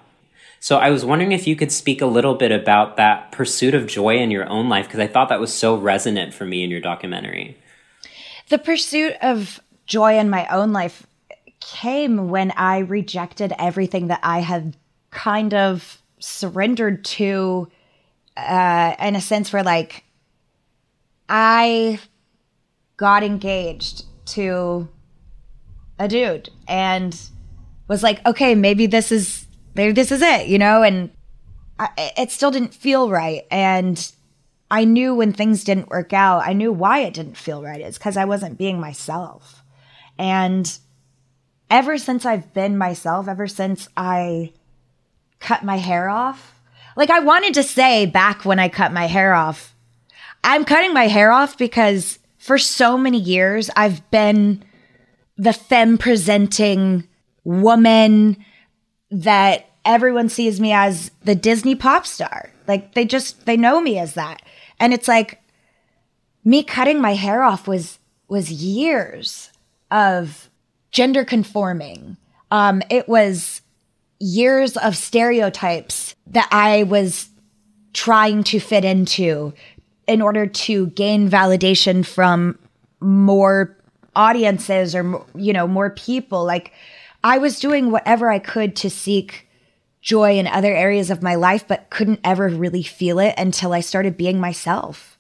So 0.64 0.78
I 0.78 0.92
was 0.92 1.04
wondering 1.04 1.32
if 1.32 1.48
you 1.48 1.56
could 1.56 1.72
speak 1.72 2.04
a 2.04 2.06
little 2.06 2.36
bit 2.36 2.52
about 2.52 2.96
that 2.98 3.32
pursuit 3.32 3.74
of 3.74 3.88
joy 3.88 4.18
in 4.18 4.30
your 4.30 4.48
own 4.48 4.70
life, 4.70 4.86
because 4.86 5.00
I 5.00 5.08
thought 5.08 5.30
that 5.30 5.40
was 5.40 5.52
so 5.52 5.76
resonant 5.76 6.36
for 6.36 6.46
me 6.46 6.64
in 6.64 6.70
your 6.70 6.80
documentary. 6.80 7.58
The 8.50 8.60
pursuit 8.60 9.16
of 9.24 9.60
joy 9.88 10.20
in 10.20 10.30
my 10.30 10.46
own 10.50 10.72
life 10.72 11.08
came 11.62 12.30
when 12.30 12.52
I 12.52 12.80
rejected 12.80 13.54
everything 13.58 14.08
that 14.08 14.20
I 14.22 14.42
had 14.42 14.78
kind 15.10 15.56
of 15.56 16.00
surrendered 16.20 17.04
to 17.04 17.68
uh 18.38 18.96
in 19.00 19.16
a 19.16 19.22
sense 19.22 19.52
where 19.52 19.64
like 19.64 20.04
I 21.28 22.00
got 22.98 23.24
engaged 23.24 24.06
to 24.28 24.88
a 25.98 26.08
dude 26.08 26.52
and 26.68 27.20
was 27.88 28.04
like, 28.04 28.24
okay, 28.28 28.54
maybe 28.54 28.86
this 28.86 29.12
is 29.12 29.48
this 29.74 30.12
is 30.12 30.22
it, 30.22 30.48
you 30.48 30.58
know, 30.58 30.84
and 30.84 31.12
I, 31.80 32.14
it 32.18 32.32
still 32.32 32.52
didn't 32.52 32.74
feel 32.74 33.10
right 33.10 33.44
and 33.50 34.12
I 34.70 34.86
knew 34.86 35.14
when 35.14 35.34
things 35.34 35.66
didn't 35.66 35.90
work 35.90 36.14
out, 36.14 36.48
I 36.48 36.54
knew 36.54 36.72
why 36.72 37.00
it 37.00 37.14
didn't 37.14 37.36
feel 37.36 37.62
right. 37.62 37.82
It's 37.82 37.98
cuz 37.98 38.16
I 38.16 38.26
wasn't 38.26 38.58
being 38.58 38.80
myself. 38.80 39.64
And 40.18 40.78
ever 41.70 41.98
since 41.98 42.26
I've 42.26 42.54
been 42.54 42.78
myself, 42.78 43.28
ever 43.28 43.48
since 43.48 43.90
I 43.98 44.54
cut 45.40 45.64
my 45.64 45.78
hair 45.78 46.10
off, 46.10 46.60
like 46.96 47.10
I 47.10 47.20
wanted 47.20 47.54
to 47.56 47.64
say 47.64 48.06
back 48.06 48.46
when 48.46 48.60
I 48.60 48.70
cut 48.70 48.94
my 48.94 49.08
hair 49.08 49.34
off, 49.34 49.76
I'm 50.44 50.66
cutting 50.66 50.94
my 50.94 51.08
hair 51.08 51.32
off 51.32 51.58
because 51.58 52.20
for 52.38 52.58
so 52.58 52.98
many 52.98 53.20
years 53.20 53.70
I've 53.76 54.10
been 54.12 54.64
the 55.38 55.54
femme 55.54 55.98
presenting 55.98 57.08
woman 57.44 58.38
that 59.12 59.70
everyone 59.86 60.30
sees 60.30 60.60
me 60.60 60.72
as 60.72 61.12
the 61.24 61.36
Disney 61.36 61.76
pop 61.76 62.06
star. 62.06 62.50
Like 62.68 62.94
they 62.94 63.06
just 63.06 63.46
they 63.46 63.58
know 63.58 63.82
me 63.82 64.00
as 64.00 64.14
that. 64.14 64.42
And 64.80 64.94
it's 64.94 65.08
like 65.08 65.42
me 66.44 66.64
cutting 66.64 67.02
my 67.02 67.14
hair 67.14 67.44
off 67.44 67.68
was 67.68 68.00
was 68.28 68.52
years 68.52 69.52
of 69.90 70.50
gender 70.92 71.26
conforming. 71.26 72.18
Um 72.50 72.82
it 72.90 73.08
was 73.08 73.62
years 74.20 74.78
of 74.78 74.96
stereotypes 74.96 76.16
that 76.28 76.48
I 76.52 76.84
was 76.84 77.30
trying 77.94 78.44
to 78.44 78.60
fit 78.60 78.86
into 78.86 79.54
in 80.08 80.22
order 80.22 80.46
to 80.46 80.88
gain 80.88 81.30
validation 81.30 82.06
from 82.06 82.58
more 83.00 83.76
audiences 84.16 84.94
or 84.94 85.26
you 85.36 85.54
know 85.54 85.68
more 85.68 85.90
people 85.90 86.46
like 86.46 86.72
i 87.24 87.38
was 87.38 87.60
doing 87.60 87.92
whatever 87.92 88.30
i 88.30 88.40
could 88.40 88.76
to 88.76 88.90
seek 88.90 89.48
joy 90.02 90.38
in 90.38 90.48
other 90.48 90.74
areas 90.74 91.10
of 91.10 91.22
my 91.22 91.36
life 91.36 91.68
but 91.68 91.90
couldn't 91.90 92.20
ever 92.24 92.50
really 92.50 92.84
feel 92.84 93.20
it 93.20 93.34
until 93.38 93.74
i 93.74 93.80
started 93.80 94.18
being 94.18 94.40
myself 94.40 95.18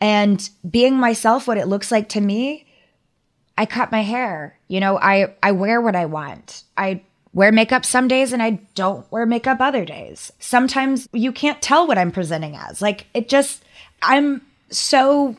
and 0.00 0.50
being 0.68 0.94
myself 0.94 1.46
what 1.46 1.58
it 1.58 1.68
looks 1.68 1.90
like 1.90 2.08
to 2.08 2.20
me 2.20 2.66
i 3.56 3.64
cut 3.64 3.92
my 3.92 4.02
hair 4.02 4.58
you 4.68 4.80
know 4.80 4.98
i 4.98 5.32
i 5.42 5.52
wear 5.52 5.80
what 5.80 5.96
i 5.96 6.04
want 6.04 6.64
i 6.76 7.00
wear 7.36 7.52
makeup 7.52 7.84
some 7.84 8.08
days 8.08 8.32
and 8.32 8.42
I 8.42 8.52
don't 8.74 9.04
wear 9.12 9.26
makeup 9.26 9.60
other 9.60 9.84
days. 9.84 10.32
Sometimes 10.38 11.06
you 11.12 11.32
can't 11.32 11.60
tell 11.60 11.86
what 11.86 11.98
I'm 11.98 12.10
presenting 12.10 12.56
as. 12.56 12.80
Like 12.80 13.06
it 13.12 13.28
just 13.28 13.62
I'm 14.00 14.40
so 14.70 15.36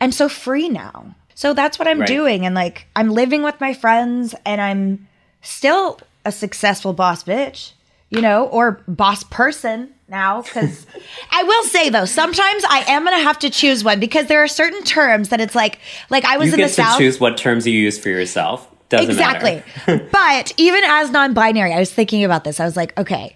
I'm 0.00 0.10
so 0.10 0.28
free 0.28 0.68
now. 0.68 1.14
So 1.34 1.52
that's 1.52 1.78
what 1.78 1.88
I'm 1.88 2.00
right. 2.00 2.08
doing 2.08 2.46
and 2.46 2.54
like 2.54 2.86
I'm 2.94 3.10
living 3.10 3.42
with 3.42 3.60
my 3.60 3.74
friends 3.74 4.34
and 4.44 4.60
I'm 4.60 5.08
still 5.42 5.98
a 6.24 6.32
successful 6.32 6.92
boss 6.92 7.24
bitch, 7.24 7.72
you 8.10 8.20
know, 8.20 8.46
or 8.46 8.82
boss 8.86 9.24
person 9.24 9.92
now 10.08 10.42
cuz 10.42 10.86
I 11.32 11.42
will 11.42 11.64
say 11.64 11.90
though, 11.90 12.04
sometimes 12.04 12.64
I 12.68 12.84
am 12.88 13.04
going 13.04 13.18
to 13.18 13.24
have 13.24 13.38
to 13.40 13.50
choose 13.50 13.82
one 13.82 14.00
because 14.00 14.26
there 14.26 14.42
are 14.42 14.48
certain 14.48 14.82
terms 14.84 15.30
that 15.30 15.40
it's 15.40 15.54
like 15.54 15.78
like 16.10 16.24
I 16.24 16.36
was 16.36 16.48
you 16.48 16.54
in 16.54 16.60
the 16.60 16.68
south. 16.68 16.98
Choose 16.98 17.18
what 17.18 17.36
terms 17.36 17.66
you 17.66 17.78
use 17.78 17.98
for 17.98 18.08
yourself. 18.08 18.68
Doesn't 18.88 19.10
exactly. 19.10 19.62
but 20.12 20.52
even 20.56 20.84
as 20.84 21.10
non-binary, 21.10 21.72
I 21.72 21.78
was 21.78 21.92
thinking 21.92 22.22
about 22.22 22.44
this. 22.44 22.60
I 22.60 22.64
was 22.64 22.76
like, 22.76 22.96
okay, 22.98 23.34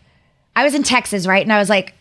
I 0.55 0.63
was 0.63 0.75
in 0.75 0.83
Texas, 0.83 1.27
right? 1.27 1.43
And 1.43 1.53
I 1.53 1.59
was 1.59 1.69
like, 1.69 1.95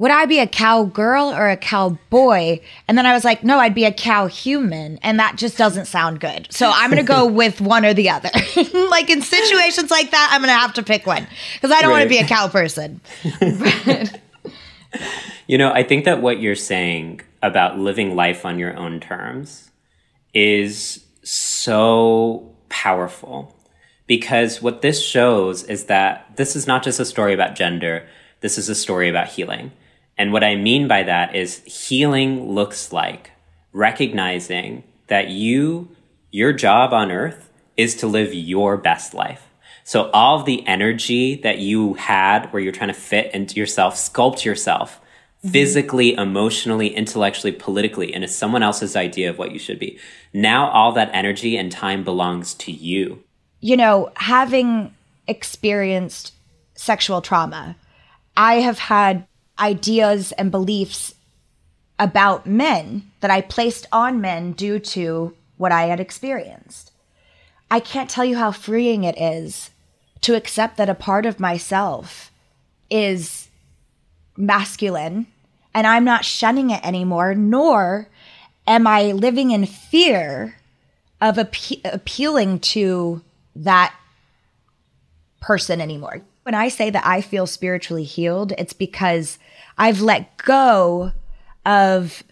would 0.00 0.10
I 0.10 0.24
be 0.24 0.38
a 0.38 0.46
cowgirl 0.46 1.26
or 1.26 1.50
a 1.50 1.58
cowboy? 1.58 2.60
And 2.88 2.96
then 2.96 3.04
I 3.04 3.12
was 3.12 3.22
like, 3.22 3.44
no, 3.44 3.58
I'd 3.58 3.74
be 3.74 3.84
a 3.84 3.92
cow 3.92 4.28
human. 4.28 4.96
And 5.02 5.20
that 5.20 5.36
just 5.36 5.58
doesn't 5.58 5.84
sound 5.84 6.20
good. 6.20 6.48
So 6.50 6.72
I'm 6.74 6.90
going 6.90 7.04
to 7.04 7.06
go 7.06 7.26
with 7.30 7.60
one 7.60 7.84
or 7.84 7.92
the 7.92 8.08
other. 8.08 8.30
like 8.88 9.10
in 9.10 9.20
situations 9.20 9.90
like 9.90 10.10
that, 10.12 10.30
I'm 10.32 10.40
going 10.40 10.48
to 10.48 10.58
have 10.58 10.72
to 10.74 10.82
pick 10.82 11.04
one 11.04 11.26
because 11.52 11.70
I 11.70 11.82
don't 11.82 11.90
right. 11.90 11.98
want 11.98 12.04
to 12.04 12.08
be 12.08 12.16
a 12.16 12.26
cow 12.26 12.48
person. 12.48 13.02
you 15.46 15.58
know, 15.58 15.70
I 15.70 15.82
think 15.82 16.06
that 16.06 16.22
what 16.22 16.40
you're 16.40 16.56
saying 16.56 17.20
about 17.42 17.78
living 17.78 18.16
life 18.16 18.46
on 18.46 18.58
your 18.58 18.74
own 18.78 19.00
terms 19.00 19.70
is 20.32 21.04
so 21.22 22.50
powerful 22.70 23.54
because 24.06 24.62
what 24.62 24.80
this 24.80 25.04
shows 25.04 25.62
is 25.64 25.84
that 25.84 26.36
this 26.36 26.56
is 26.56 26.66
not 26.66 26.82
just 26.82 27.00
a 27.00 27.04
story 27.04 27.34
about 27.34 27.54
gender, 27.54 28.08
this 28.40 28.56
is 28.56 28.70
a 28.70 28.74
story 28.74 29.10
about 29.10 29.28
healing. 29.28 29.72
And 30.20 30.34
what 30.34 30.44
I 30.44 30.54
mean 30.54 30.86
by 30.86 31.04
that 31.04 31.34
is 31.34 31.64
healing 31.64 32.52
looks 32.52 32.92
like 32.92 33.30
recognizing 33.72 34.84
that 35.06 35.30
you, 35.30 35.96
your 36.30 36.52
job 36.52 36.92
on 36.92 37.10
earth 37.10 37.48
is 37.78 37.94
to 37.96 38.06
live 38.06 38.34
your 38.34 38.76
best 38.76 39.14
life. 39.14 39.48
So 39.82 40.10
all 40.10 40.38
of 40.38 40.44
the 40.44 40.66
energy 40.66 41.36
that 41.36 41.60
you 41.60 41.94
had 41.94 42.52
where 42.52 42.60
you're 42.60 42.70
trying 42.70 42.92
to 42.92 43.00
fit 43.00 43.32
into 43.32 43.54
yourself, 43.54 43.94
sculpt 43.94 44.44
yourself 44.44 45.00
mm-hmm. 45.38 45.52
physically, 45.52 46.12
emotionally, 46.12 46.94
intellectually, 46.94 47.52
politically 47.52 48.12
into 48.12 48.28
someone 48.28 48.62
else's 48.62 48.96
idea 48.96 49.30
of 49.30 49.38
what 49.38 49.52
you 49.52 49.58
should 49.58 49.78
be. 49.78 49.98
Now 50.34 50.68
all 50.68 50.92
that 50.92 51.08
energy 51.14 51.56
and 51.56 51.72
time 51.72 52.04
belongs 52.04 52.52
to 52.56 52.70
you. 52.70 53.24
You 53.60 53.78
know, 53.78 54.12
having 54.16 54.94
experienced 55.26 56.34
sexual 56.74 57.22
trauma, 57.22 57.74
I 58.36 58.56
have 58.56 58.78
had 58.78 59.26
ideas 59.60 60.32
and 60.32 60.50
beliefs 60.50 61.14
about 61.98 62.46
men 62.46 63.10
that 63.20 63.30
I 63.30 63.42
placed 63.42 63.86
on 63.92 64.20
men 64.20 64.52
due 64.52 64.78
to 64.78 65.34
what 65.56 65.72
I 65.72 65.84
had 65.84 66.00
experienced. 66.00 66.92
I 67.70 67.78
can't 67.80 68.10
tell 68.10 68.24
you 68.24 68.36
how 68.36 68.52
freeing 68.52 69.04
it 69.04 69.20
is 69.20 69.70
to 70.22 70.34
accept 70.34 70.76
that 70.78 70.88
a 70.88 70.94
part 70.94 71.26
of 71.26 71.38
myself 71.38 72.32
is 72.90 73.48
masculine 74.36 75.26
and 75.74 75.86
I'm 75.86 76.04
not 76.04 76.24
shunning 76.24 76.70
it 76.70 76.84
anymore, 76.84 77.34
nor 77.34 78.08
am 78.66 78.86
I 78.86 79.12
living 79.12 79.50
in 79.50 79.66
fear 79.66 80.56
of 81.20 81.36
appe- 81.36 81.80
appealing 81.84 82.60
to 82.60 83.22
that 83.56 83.94
person 85.40 85.80
anymore. 85.80 86.22
When 86.42 86.54
I 86.54 86.68
say 86.68 86.90
that 86.90 87.06
I 87.06 87.20
feel 87.20 87.46
spiritually 87.46 88.04
healed, 88.04 88.52
it's 88.58 88.72
because 88.72 89.38
I've 89.80 90.02
let 90.02 90.36
go 90.36 91.12
of 91.64 92.22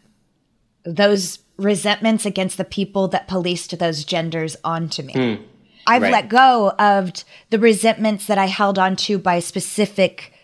those 0.85 1.39
resentments 1.57 2.27
against 2.27 2.59
the 2.59 2.65
people 2.65 3.09
that 3.09 3.27
policed 3.27 3.79
those 3.79 4.05
genders 4.05 4.55
onto 4.63 5.03
me. 5.03 5.15
Mm, 5.15 5.43
I've 5.87 6.03
right. 6.03 6.13
let 6.13 6.29
go 6.29 6.75
of 6.79 7.11
the 7.49 7.59
resentments 7.59 8.27
that 8.27 8.37
I 8.37 8.47
held 8.47 8.79
onto 8.79 9.19
by 9.19 9.41
specific 9.41 10.35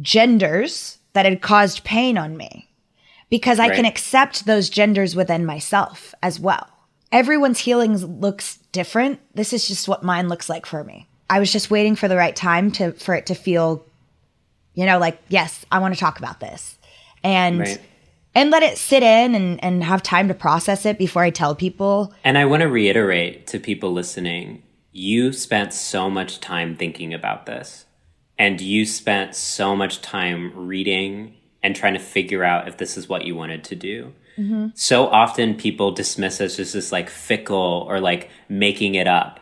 genders 0.00 0.98
that 1.12 1.24
had 1.24 1.42
caused 1.42 1.82
pain 1.82 2.16
on 2.16 2.36
me 2.36 2.70
because 3.30 3.58
I 3.58 3.68
right. 3.68 3.76
can 3.76 3.84
accept 3.84 4.46
those 4.46 4.70
genders 4.70 5.16
within 5.16 5.44
myself 5.44 6.14
as 6.22 6.38
well. 6.38 6.68
Everyone's 7.10 7.58
healing 7.58 7.96
looks 8.20 8.58
different. 8.70 9.18
This 9.34 9.52
is 9.52 9.66
just 9.66 9.88
what 9.88 10.04
mine 10.04 10.28
looks 10.28 10.48
like 10.48 10.66
for 10.66 10.84
me. 10.84 11.08
I 11.28 11.40
was 11.40 11.50
just 11.50 11.68
waiting 11.68 11.96
for 11.96 12.06
the 12.06 12.16
right 12.16 12.36
time 12.36 12.70
to 12.72 12.92
for 12.92 13.14
it 13.14 13.26
to 13.26 13.34
feel 13.34 13.84
you 14.78 14.86
know 14.86 15.00
like 15.00 15.20
yes, 15.28 15.66
I 15.72 15.80
want 15.80 15.94
to 15.94 16.00
talk 16.00 16.18
about 16.20 16.38
this. 16.38 16.78
And 17.24 17.58
right. 17.58 17.80
and 18.36 18.50
let 18.50 18.62
it 18.62 18.78
sit 18.78 19.02
in 19.02 19.34
and 19.34 19.62
and 19.62 19.82
have 19.82 20.04
time 20.04 20.28
to 20.28 20.34
process 20.34 20.86
it 20.86 20.98
before 20.98 21.22
I 21.22 21.30
tell 21.30 21.56
people. 21.56 22.14
And 22.22 22.38
I 22.38 22.44
want 22.44 22.60
to 22.60 22.68
reiterate 22.68 23.48
to 23.48 23.58
people 23.58 23.92
listening, 23.92 24.62
you 24.92 25.32
spent 25.32 25.74
so 25.74 26.08
much 26.08 26.38
time 26.38 26.76
thinking 26.76 27.12
about 27.12 27.46
this 27.46 27.86
and 28.38 28.60
you 28.60 28.86
spent 28.86 29.34
so 29.34 29.74
much 29.74 30.00
time 30.00 30.52
reading 30.54 31.34
and 31.60 31.74
trying 31.74 31.94
to 31.94 32.00
figure 32.00 32.44
out 32.44 32.68
if 32.68 32.76
this 32.76 32.96
is 32.96 33.08
what 33.08 33.24
you 33.24 33.34
wanted 33.34 33.64
to 33.64 33.74
do. 33.74 34.14
Mm-hmm. 34.38 34.68
So 34.74 35.08
often 35.08 35.56
people 35.56 35.90
dismiss 35.90 36.40
us 36.40 36.60
as 36.60 36.72
just 36.72 36.92
like 36.92 37.10
fickle 37.10 37.84
or 37.88 37.98
like 37.98 38.30
making 38.48 38.94
it 38.94 39.08
up. 39.08 39.40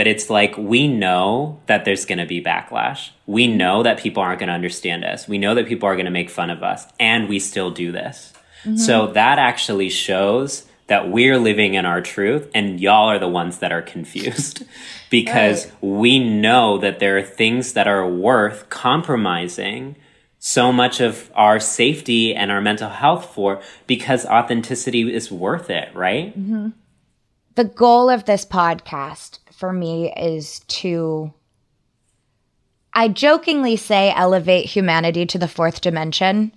But 0.00 0.06
it's 0.06 0.30
like 0.30 0.56
we 0.56 0.88
know 0.88 1.60
that 1.66 1.84
there's 1.84 2.06
going 2.06 2.20
to 2.20 2.24
be 2.24 2.42
backlash. 2.42 3.10
We 3.26 3.46
know 3.46 3.82
that 3.82 3.98
people 3.98 4.22
aren't 4.22 4.38
going 4.38 4.48
to 4.48 4.54
understand 4.54 5.04
us. 5.04 5.28
We 5.28 5.36
know 5.36 5.54
that 5.54 5.66
people 5.66 5.86
are 5.90 5.94
going 5.94 6.06
to 6.06 6.10
make 6.10 6.30
fun 6.30 6.48
of 6.48 6.62
us, 6.62 6.86
and 6.98 7.28
we 7.28 7.38
still 7.38 7.70
do 7.70 7.92
this. 7.92 8.32
Mm-hmm. 8.64 8.78
So 8.78 9.08
that 9.08 9.38
actually 9.38 9.90
shows 9.90 10.64
that 10.86 11.10
we're 11.10 11.36
living 11.36 11.74
in 11.74 11.84
our 11.84 12.00
truth 12.00 12.50
and 12.54 12.80
y'all 12.80 13.10
are 13.10 13.18
the 13.18 13.28
ones 13.28 13.58
that 13.58 13.72
are 13.72 13.82
confused 13.82 14.64
because 15.10 15.66
right. 15.66 15.82
we 15.82 16.18
know 16.18 16.78
that 16.78 16.98
there 16.98 17.18
are 17.18 17.22
things 17.22 17.74
that 17.74 17.86
are 17.86 18.08
worth 18.08 18.70
compromising 18.70 19.96
so 20.38 20.72
much 20.72 21.02
of 21.02 21.30
our 21.34 21.60
safety 21.60 22.34
and 22.34 22.50
our 22.50 22.62
mental 22.62 22.88
health 22.88 23.34
for 23.34 23.60
because 23.86 24.24
authenticity 24.24 25.14
is 25.14 25.30
worth 25.30 25.68
it, 25.68 25.94
right? 25.94 26.30
Mm-hmm. 26.30 26.70
The 27.56 27.64
goal 27.64 28.08
of 28.08 28.24
this 28.24 28.46
podcast 28.46 29.40
for 29.60 29.72
me 29.72 30.10
is 30.16 30.60
to 30.68 31.32
I 32.92 33.08
jokingly 33.08 33.76
say 33.76 34.12
elevate 34.16 34.64
humanity 34.66 35.24
to 35.26 35.38
the 35.38 35.46
fourth 35.46 35.80
dimension, 35.80 36.52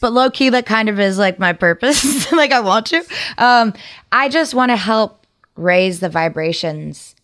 but 0.00 0.12
low 0.12 0.30
key, 0.30 0.50
that 0.50 0.66
kind 0.66 0.88
of 0.88 1.00
is 1.00 1.18
like 1.18 1.40
my 1.40 1.52
purpose. 1.52 2.30
like 2.32 2.52
I 2.52 2.60
want 2.60 2.86
to. 2.86 3.02
Um, 3.38 3.72
I 4.12 4.28
just 4.28 4.54
want 4.54 4.70
to 4.70 4.76
help 4.76 5.26
raise 5.56 5.98
the 5.98 6.08
vibrations 6.08 7.16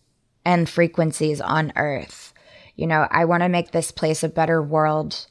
and 0.43 0.69
frequencies 0.69 1.39
on 1.39 1.71
Earth. 1.77 2.33
You 2.75 2.87
know, 2.87 3.07
I 3.09 3.25
want 3.25 3.43
to 3.43 3.49
make 3.49 3.71
this 3.71 3.91
place 3.91 4.23
a 4.23 4.29
better 4.29 4.61
world 4.61 5.27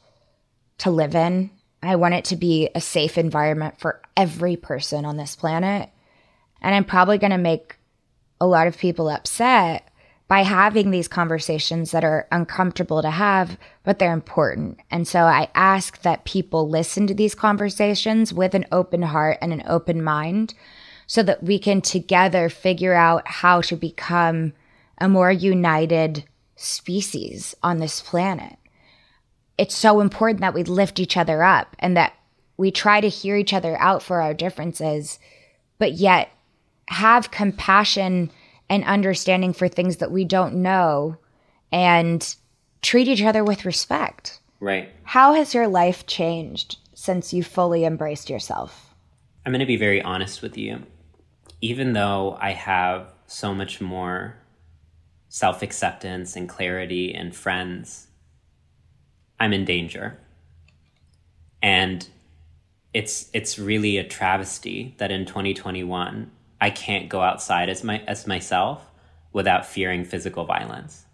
to 0.79 0.91
live 0.91 1.15
in. 1.15 1.51
I 1.83 1.97
want 1.97 2.15
it 2.15 2.25
to 2.27 2.37
be 2.37 2.71
a 2.75 2.81
safe 2.81 3.19
environment 3.19 3.79
for 3.79 4.01
every 4.17 4.57
person 4.57 5.05
on 5.05 5.17
this 5.17 5.37
planet. 5.37 5.91
And 6.63 6.75
I'm 6.75 6.85
probably 6.85 7.19
going 7.19 7.33
to 7.33 7.39
make 7.39 7.78
a 8.41 8.47
lot 8.47 8.67
of 8.67 8.79
people 8.79 9.09
upset 9.09 9.89
by 10.29 10.43
having 10.43 10.91
these 10.91 11.09
conversations 11.09 11.91
that 11.91 12.05
are 12.05 12.29
uncomfortable 12.31 13.01
to 13.01 13.11
have, 13.11 13.59
but 13.83 13.99
they're 13.99 14.13
important. 14.13 14.79
And 14.91 15.09
so 15.09 15.21
I 15.21 15.49
ask 15.55 16.03
that 16.03 16.27
people 16.27 16.69
listen 16.69 17.07
to 17.07 17.15
these 17.15 17.35
conversations 17.35 18.33
with 18.33 18.55
an 18.55 18.67
open 18.71 19.03
heart 19.03 19.39
and 19.41 19.55
an 19.55 19.63
open 19.67 20.03
mind 20.03 20.53
so 21.07 21.23
that 21.23 21.43
we 21.43 21.59
can 21.59 21.81
together 21.81 22.51
figure 22.51 22.93
out 22.93 23.27
how 23.27 23.63
to 23.63 23.77
become 23.77 24.53
a 24.99 25.09
more 25.09 25.33
united 25.33 26.25
species 26.57 27.55
on 27.63 27.79
this 27.79 28.03
planet. 28.03 28.57
It's 29.57 29.77
so 29.77 30.01
important 30.01 30.43
that 30.43 30.55
we 30.55 30.63
lift 30.63 31.01
each 31.01 31.17
other 31.17 31.43
up 31.43 31.75
and 31.79 31.97
that 31.97 32.13
we 32.59 32.71
try 32.71 33.01
to 33.01 33.09
hear 33.09 33.37
each 33.37 33.55
other 33.55 33.81
out 33.81 34.03
for 34.03 34.21
our 34.21 34.35
differences, 34.35 35.19
but 35.79 35.93
yet 35.93 36.29
have 36.89 37.31
compassion 37.31 38.31
and 38.69 38.85
understanding 38.85 39.53
for 39.53 39.69
things 39.69 39.99
that 39.99 40.11
we 40.11 40.25
don't 40.25 40.55
know 40.57 41.17
and 41.73 42.37
treat 42.83 43.09
each 43.09 43.23
other 43.23 43.45
with 43.45 43.65
respect. 43.65 44.41
Right. 44.61 44.91
How 45.05 45.35
has 45.35 45.55
your 45.55 45.69
life 45.69 46.07
changed 46.07 46.79
since 46.95 47.33
you 47.33 47.43
fully 47.43 47.85
embraced 47.85 48.29
yourself? 48.29 48.95
I'm 49.47 49.53
going 49.53 49.61
to 49.61 49.67
be 49.67 49.77
very 49.77 50.03
honest 50.03 50.43
with 50.43 50.59
you. 50.59 50.83
Even 51.61 51.93
though 51.93 52.37
I 52.41 52.53
have 52.53 53.13
so 53.27 53.55
much 53.55 53.81
more 53.81 54.37
self 55.29 55.63
acceptance 55.63 56.37
and 56.37 56.49
clarity 56.49 57.15
and 57.15 57.35
friends, 57.35 58.09
I'm 59.41 59.53
in 59.53 59.65
danger. 59.65 60.19
And 61.63 62.09
it's 62.95 63.29
it's 63.33 63.59
really 63.59 63.99
a 63.99 64.05
travesty 64.05 64.95
that 64.99 65.11
in 65.11 65.27
2021 65.27 66.31
I 66.61 66.71
can't 66.71 67.09
go 67.09 67.21
outside 67.21 67.69
as 67.69 67.85
my 67.85 68.03
as 68.07 68.27
myself 68.27 68.85
without 69.33 69.67
fearing 69.67 70.05
physical 70.05 70.45
violence. 70.45 71.05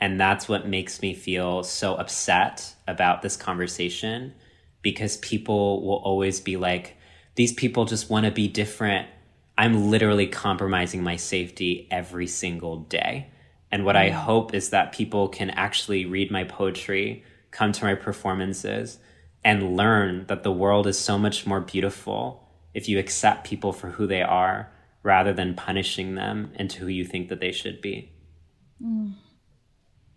And 0.00 0.20
that's 0.20 0.48
what 0.48 0.68
makes 0.68 1.00
me 1.00 1.14
feel 1.14 1.62
so 1.62 1.94
upset 1.94 2.74
about 2.86 3.22
this 3.22 3.36
conversation 3.36 4.34
because 4.82 5.16
people 5.18 5.82
will 5.86 5.96
always 5.96 6.40
be 6.40 6.56
like 6.56 6.96
these 7.36 7.52
people 7.52 7.84
just 7.84 8.10
want 8.10 8.26
to 8.26 8.30
be 8.30 8.48
different. 8.48 9.08
I'm 9.56 9.90
literally 9.90 10.26
compromising 10.26 11.02
my 11.02 11.16
safety 11.16 11.88
every 11.90 12.26
single 12.26 12.80
day. 12.80 13.28
And 13.72 13.84
what 13.84 13.96
I 13.96 14.10
mm. 14.10 14.12
hope 14.12 14.54
is 14.54 14.70
that 14.70 14.92
people 14.92 15.28
can 15.28 15.50
actually 15.50 16.04
read 16.06 16.30
my 16.30 16.44
poetry, 16.44 17.24
come 17.50 17.72
to 17.72 17.84
my 17.84 17.94
performances, 17.94 18.98
and 19.44 19.76
learn 19.76 20.26
that 20.26 20.42
the 20.42 20.52
world 20.52 20.86
is 20.86 20.98
so 20.98 21.18
much 21.18 21.46
more 21.46 21.60
beautiful 21.60 22.48
if 22.72 22.88
you 22.88 22.98
accept 22.98 23.46
people 23.46 23.72
for 23.72 23.90
who 23.90 24.06
they 24.06 24.22
are 24.22 24.70
rather 25.04 25.32
than 25.32 25.54
punishing 25.54 26.16
them 26.16 26.50
into 26.56 26.80
who 26.80 26.88
you 26.88 27.04
think 27.04 27.28
that 27.28 27.38
they 27.38 27.52
should 27.52 27.80
be. 27.80 28.10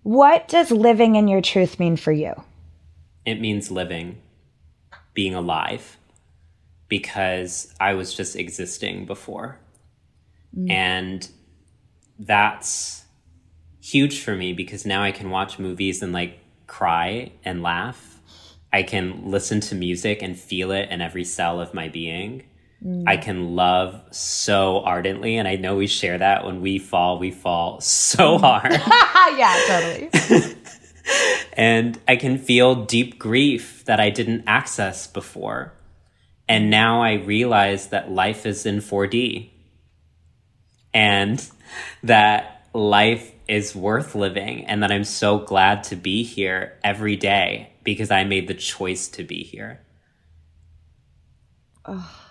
What 0.02 0.48
does 0.48 0.72
living 0.72 1.16
in 1.16 1.28
your 1.28 1.42
truth 1.42 1.80
mean 1.80 1.98
for 1.98 2.12
you? 2.12 2.34
It 3.26 3.40
means 3.42 3.70
living, 3.70 4.22
being 5.14 5.36
alive, 5.36 5.98
because 6.88 7.74
I 7.80 7.94
was 7.94 8.14
just 8.14 8.36
existing 8.36 9.06
before. 9.06 9.60
Mm. 10.58 10.72
And 10.72 11.30
that's 12.18 13.04
huge 13.82 14.22
for 14.22 14.36
me 14.36 14.54
because 14.54 14.86
now 14.86 15.04
I 15.04 15.12
can 15.12 15.30
watch 15.30 15.60
movies 15.60 16.02
and 16.02 16.14
like 16.14 16.40
cry 16.68 17.34
and 17.44 17.62
laugh. 17.62 18.22
I 18.72 18.84
can 18.84 19.30
listen 19.30 19.60
to 19.62 19.76
music 19.76 20.22
and 20.22 20.38
feel 20.38 20.72
it 20.72 20.90
in 20.90 21.02
every 21.02 21.24
cell 21.26 21.60
of 21.60 21.74
my 21.74 21.90
being. 21.90 22.44
Mm. 22.84 23.04
I 23.08 23.18
can 23.18 23.56
love 23.56 24.02
so 24.12 24.80
ardently. 24.80 25.38
And 25.38 25.48
I 25.48 25.56
know 25.56 25.76
we 25.76 25.88
share 25.88 26.18
that 26.18 26.46
when 26.46 26.62
we 26.62 26.80
fall, 26.80 27.18
we 27.18 27.32
fall 27.32 27.82
so 27.82 28.38
hard. 28.42 28.72
yeah, 29.38 29.64
totally. 29.68 30.56
and 31.54 32.00
I 32.08 32.16
can 32.16 32.38
feel 32.38 32.86
deep 32.86 33.18
grief 33.18 33.86
that 33.86 34.00
I 34.00 34.10
didn't 34.10 34.44
access 34.48 35.08
before. 35.08 35.74
And 36.48 36.70
now 36.70 37.02
I 37.02 37.14
realize 37.14 37.88
that 37.88 38.12
life 38.12 38.46
is 38.46 38.66
in 38.66 38.78
4D 38.78 39.50
and 40.94 41.46
that 42.04 42.68
life 42.74 43.34
is 43.50 43.76
worth 43.76 44.16
living 44.16 44.66
and 44.66 44.84
that 44.84 44.92
I'm 44.92 45.04
so 45.04 45.40
glad 45.40 45.84
to 45.86 45.96
be 45.96 46.24
here 46.24 46.78
every 46.84 47.18
day 47.18 47.72
because 47.84 48.12
I 48.12 48.24
made 48.24 48.48
the 48.48 48.54
choice 48.54 49.10
to 49.10 49.24
be 49.24 49.44
here. 49.44 49.82
Oh 51.86 52.27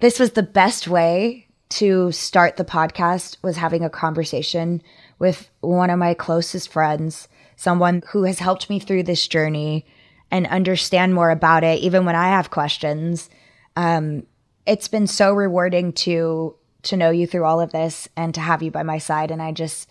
this 0.00 0.18
was 0.18 0.32
the 0.32 0.42
best 0.42 0.88
way 0.88 1.46
to 1.70 2.10
start 2.10 2.56
the 2.56 2.64
podcast 2.64 3.36
was 3.42 3.56
having 3.56 3.84
a 3.84 3.90
conversation 3.90 4.82
with 5.18 5.48
one 5.60 5.90
of 5.90 5.98
my 5.98 6.14
closest 6.14 6.68
friends, 6.68 7.28
someone 7.56 8.02
who 8.08 8.24
has 8.24 8.38
helped 8.38 8.68
me 8.68 8.80
through 8.80 9.04
this 9.04 9.28
journey 9.28 9.86
and 10.30 10.46
understand 10.48 11.14
more 11.14 11.30
about 11.30 11.64
it, 11.64 11.80
even 11.80 12.04
when 12.04 12.16
I 12.16 12.28
have 12.28 12.50
questions. 12.50 13.30
Um, 13.76 14.26
it's 14.66 14.88
been 14.88 15.06
so 15.06 15.32
rewarding 15.32 15.92
to 15.92 16.56
to 16.82 16.96
know 16.96 17.10
you 17.10 17.26
through 17.26 17.44
all 17.44 17.60
of 17.60 17.72
this 17.72 18.08
and 18.16 18.34
to 18.34 18.40
have 18.40 18.62
you 18.62 18.70
by 18.70 18.82
my 18.82 18.96
side. 18.96 19.30
And 19.30 19.42
I 19.42 19.52
just 19.52 19.88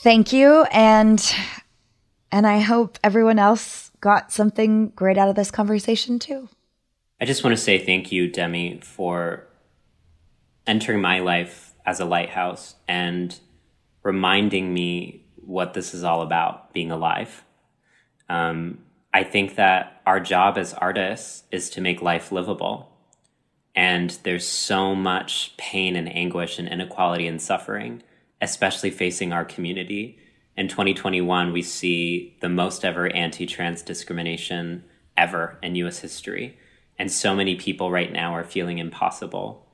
thank 0.00 0.32
you 0.32 0.62
and 0.72 1.22
and 2.32 2.46
I 2.46 2.60
hope 2.60 2.98
everyone 3.04 3.38
else 3.38 3.90
got 4.00 4.32
something 4.32 4.88
great 4.90 5.18
out 5.18 5.28
of 5.28 5.36
this 5.36 5.50
conversation 5.50 6.18
too. 6.18 6.48
I 7.24 7.26
just 7.26 7.42
want 7.42 7.56
to 7.56 7.62
say 7.62 7.78
thank 7.78 8.12
you, 8.12 8.28
Demi, 8.28 8.80
for 8.82 9.46
entering 10.66 11.00
my 11.00 11.20
life 11.20 11.72
as 11.86 11.98
a 11.98 12.04
lighthouse 12.04 12.74
and 12.86 13.40
reminding 14.02 14.74
me 14.74 15.24
what 15.36 15.72
this 15.72 15.94
is 15.94 16.04
all 16.04 16.20
about 16.20 16.74
being 16.74 16.90
alive. 16.90 17.42
Um, 18.28 18.80
I 19.14 19.24
think 19.24 19.54
that 19.54 20.02
our 20.04 20.20
job 20.20 20.58
as 20.58 20.74
artists 20.74 21.44
is 21.50 21.70
to 21.70 21.80
make 21.80 22.02
life 22.02 22.30
livable. 22.30 22.92
And 23.74 24.10
there's 24.24 24.46
so 24.46 24.94
much 24.94 25.56
pain 25.56 25.96
and 25.96 26.14
anguish 26.14 26.58
and 26.58 26.68
inequality 26.68 27.26
and 27.26 27.40
suffering, 27.40 28.02
especially 28.42 28.90
facing 28.90 29.32
our 29.32 29.46
community. 29.46 30.18
In 30.58 30.68
2021, 30.68 31.54
we 31.54 31.62
see 31.62 32.36
the 32.42 32.50
most 32.50 32.84
ever 32.84 33.08
anti 33.16 33.46
trans 33.46 33.80
discrimination 33.80 34.84
ever 35.16 35.58
in 35.62 35.74
US 35.76 36.00
history 36.00 36.58
and 36.98 37.10
so 37.10 37.34
many 37.34 37.56
people 37.56 37.90
right 37.90 38.12
now 38.12 38.34
are 38.34 38.44
feeling 38.44 38.78
impossible. 38.78 39.66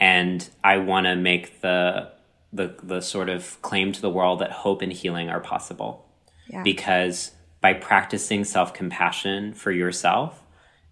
And 0.00 0.48
i 0.62 0.78
want 0.78 1.06
to 1.06 1.16
make 1.16 1.60
the 1.60 2.10
the 2.52 2.74
the 2.82 3.00
sort 3.00 3.28
of 3.28 3.60
claim 3.62 3.92
to 3.92 4.00
the 4.00 4.10
world 4.10 4.40
that 4.40 4.50
hope 4.50 4.82
and 4.82 4.92
healing 4.92 5.28
are 5.28 5.40
possible. 5.40 6.04
Yeah. 6.50 6.62
because 6.62 7.32
by 7.60 7.74
practicing 7.74 8.42
self-compassion 8.44 9.52
for 9.52 9.70
yourself 9.70 10.42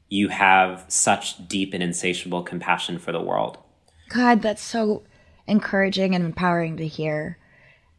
you 0.08 0.28
have 0.28 0.84
such 0.88 1.48
deep 1.48 1.72
and 1.72 1.82
insatiable 1.82 2.42
compassion 2.42 2.98
for 2.98 3.10
the 3.10 3.22
world. 3.22 3.58
God 4.10 4.42
that's 4.42 4.62
so 4.62 5.04
encouraging 5.46 6.14
and 6.14 6.24
empowering 6.24 6.76
to 6.76 6.86
hear. 6.86 7.38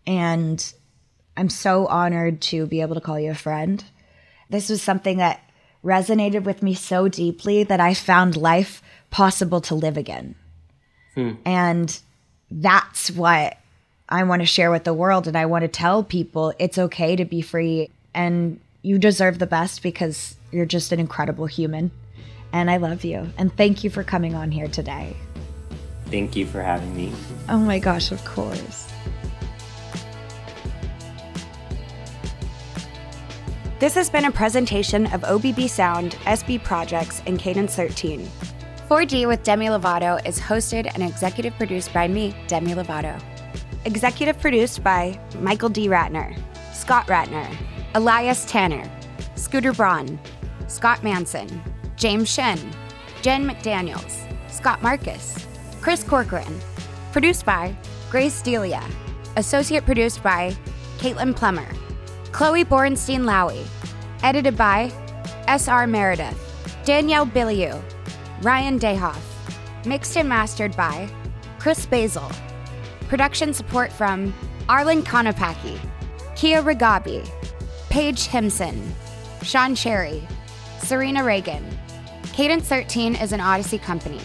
And 0.06 0.74
i'm 1.36 1.50
so 1.50 1.88
honored 1.88 2.42
to 2.42 2.68
be 2.68 2.82
able 2.82 2.96
to 2.96 3.02
call 3.02 3.20
you 3.20 3.32
a 3.32 3.36
friend. 3.36 3.84
This 4.50 4.70
was 4.70 4.82
something 4.82 5.18
that 5.18 5.42
resonated 5.84 6.44
with 6.44 6.64
me 6.64 6.74
so 6.74 7.08
deeply 7.08 7.64
that 7.64 7.80
I 7.80 7.94
found 7.94 8.36
life 8.36 8.82
possible 9.10 9.62
to 9.62 9.76
live 9.76 9.98
again. 9.98 10.36
Hmm. 11.16 11.34
And 11.46 12.00
that's 12.52 13.12
what 13.12 13.58
I 14.10 14.24
want 14.24 14.42
to 14.42 14.46
share 14.46 14.72
with 14.72 14.84
the 14.84 14.94
world. 14.94 15.28
And 15.28 15.38
I 15.38 15.46
want 15.46 15.64
to 15.64 15.68
tell 15.68 16.04
people 16.04 16.54
it's 16.60 16.78
okay 16.78 17.16
to 17.16 17.26
be 17.26 17.42
free 17.42 17.90
and 18.14 18.60
you 18.82 18.98
deserve 18.98 19.40
the 19.40 19.48
best 19.48 19.84
because 19.84 20.36
you're 20.52 20.66
just 20.66 20.92
an 20.92 21.00
incredible 21.00 21.46
human. 21.46 21.92
And 22.54 22.72
I 22.72 22.78
love 22.78 23.04
you. 23.04 23.30
And 23.38 23.56
thank 23.56 23.84
you 23.84 23.90
for 23.90 24.04
coming 24.04 24.34
on 24.34 24.52
here 24.52 24.68
today. 24.68 25.16
Thank 26.06 26.36
you 26.36 26.46
for 26.46 26.62
having 26.62 26.96
me. 26.96 27.12
Oh 27.50 27.60
my 27.60 27.80
gosh, 27.80 28.12
of 28.12 28.24
course. 28.24 28.87
This 33.80 33.94
has 33.94 34.10
been 34.10 34.26
a 34.26 34.32
presentation 34.32 35.06
of 35.14 35.22
OBB 35.22 35.70
Sound, 35.70 36.14
SB 36.26 36.64
Projects, 36.64 37.22
and 37.28 37.38
Cadence 37.38 37.76
13. 37.76 38.28
4D 38.90 39.28
with 39.28 39.44
Demi 39.44 39.68
Lovato 39.68 40.20
is 40.28 40.40
hosted 40.40 40.92
and 40.96 41.04
executive 41.04 41.54
produced 41.58 41.94
by 41.94 42.08
me, 42.08 42.36
Demi 42.48 42.74
Lovato. 42.74 43.22
Executive 43.86 44.40
produced 44.40 44.84
by 44.84 45.20
Michael 45.42 45.70
D. 45.70 45.90
Ratner. 45.90 46.36
Scott 46.74 47.06
Ratner, 47.06 47.56
Elias 47.94 48.46
Tanner, 48.46 48.90
Scooter 49.36 49.74
Braun, 49.74 50.20
Scott 50.68 51.04
Manson, 51.04 51.62
James 51.98 52.28
Shen, 52.28 52.58
Jen 53.22 53.48
McDaniels, 53.48 54.26
Scott 54.50 54.82
Marcus, 54.82 55.46
Chris 55.82 56.04
Corcoran. 56.04 56.60
Produced 57.12 57.46
by 57.46 57.78
Grace 58.10 58.42
Delia. 58.42 58.84
Associate 59.36 59.86
produced 59.86 60.24
by 60.24 60.58
Caitlin 60.98 61.36
Plummer. 61.36 61.68
Chloe 62.38 62.64
Borenstein 62.64 63.22
Lowy. 63.22 63.66
Edited 64.22 64.56
by 64.56 64.92
S.R. 65.48 65.88
Meredith. 65.88 66.38
Danielle 66.86 67.26
Billiou. 67.26 67.82
Ryan 68.44 68.80
Dayhoff. 68.80 69.20
Mixed 69.88 70.16
and 70.16 70.30
mastered 70.30 70.78
by 70.78 71.10
Chris 71.58 71.88
Basil. 71.88 72.30
Production 73.08 73.56
support 73.56 73.92
from 73.92 74.36
Arlen 74.70 75.02
Konopaki, 75.02 75.80
Kia 76.36 76.62
Regabi, 76.62 77.28
Paige 77.90 78.28
Himson, 78.28 78.88
Sean 79.42 79.74
Cherry, 79.74 80.22
Serena 80.78 81.24
Reagan. 81.24 81.66
Cadence 82.34 82.68
13 82.68 83.16
is 83.16 83.32
an 83.32 83.40
Audacy 83.40 83.82
company. 83.82 84.22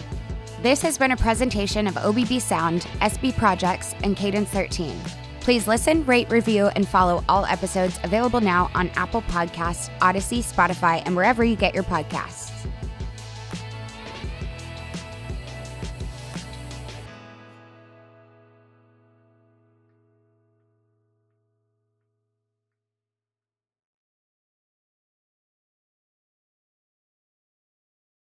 This 0.61 0.83
has 0.83 0.99
been 0.99 1.13
a 1.13 1.17
presentation 1.17 1.87
of 1.87 1.95
OBB 1.95 2.39
Sound, 2.39 2.81
SB 3.01 3.35
Projects, 3.35 3.95
and 4.03 4.15
Cadence 4.15 4.49
13. 4.49 4.93
Please 5.43 5.67
listen, 5.67 6.05
rate, 6.05 6.29
review, 6.31 6.67
and 6.67 6.87
follow 6.87 7.21
all 7.27 7.45
episodes 7.45 7.99
available 8.03 8.39
now 8.39 8.71
on 8.73 8.87
Apple 8.95 9.21
Podcasts, 9.23 9.89
Audacy, 9.99 10.39
Spotify, 10.41 11.03
and 11.05 11.17
wherever 11.17 11.43
you 11.43 11.57
get 11.57 11.73
your 11.73 11.83
podcasts. 11.83 12.52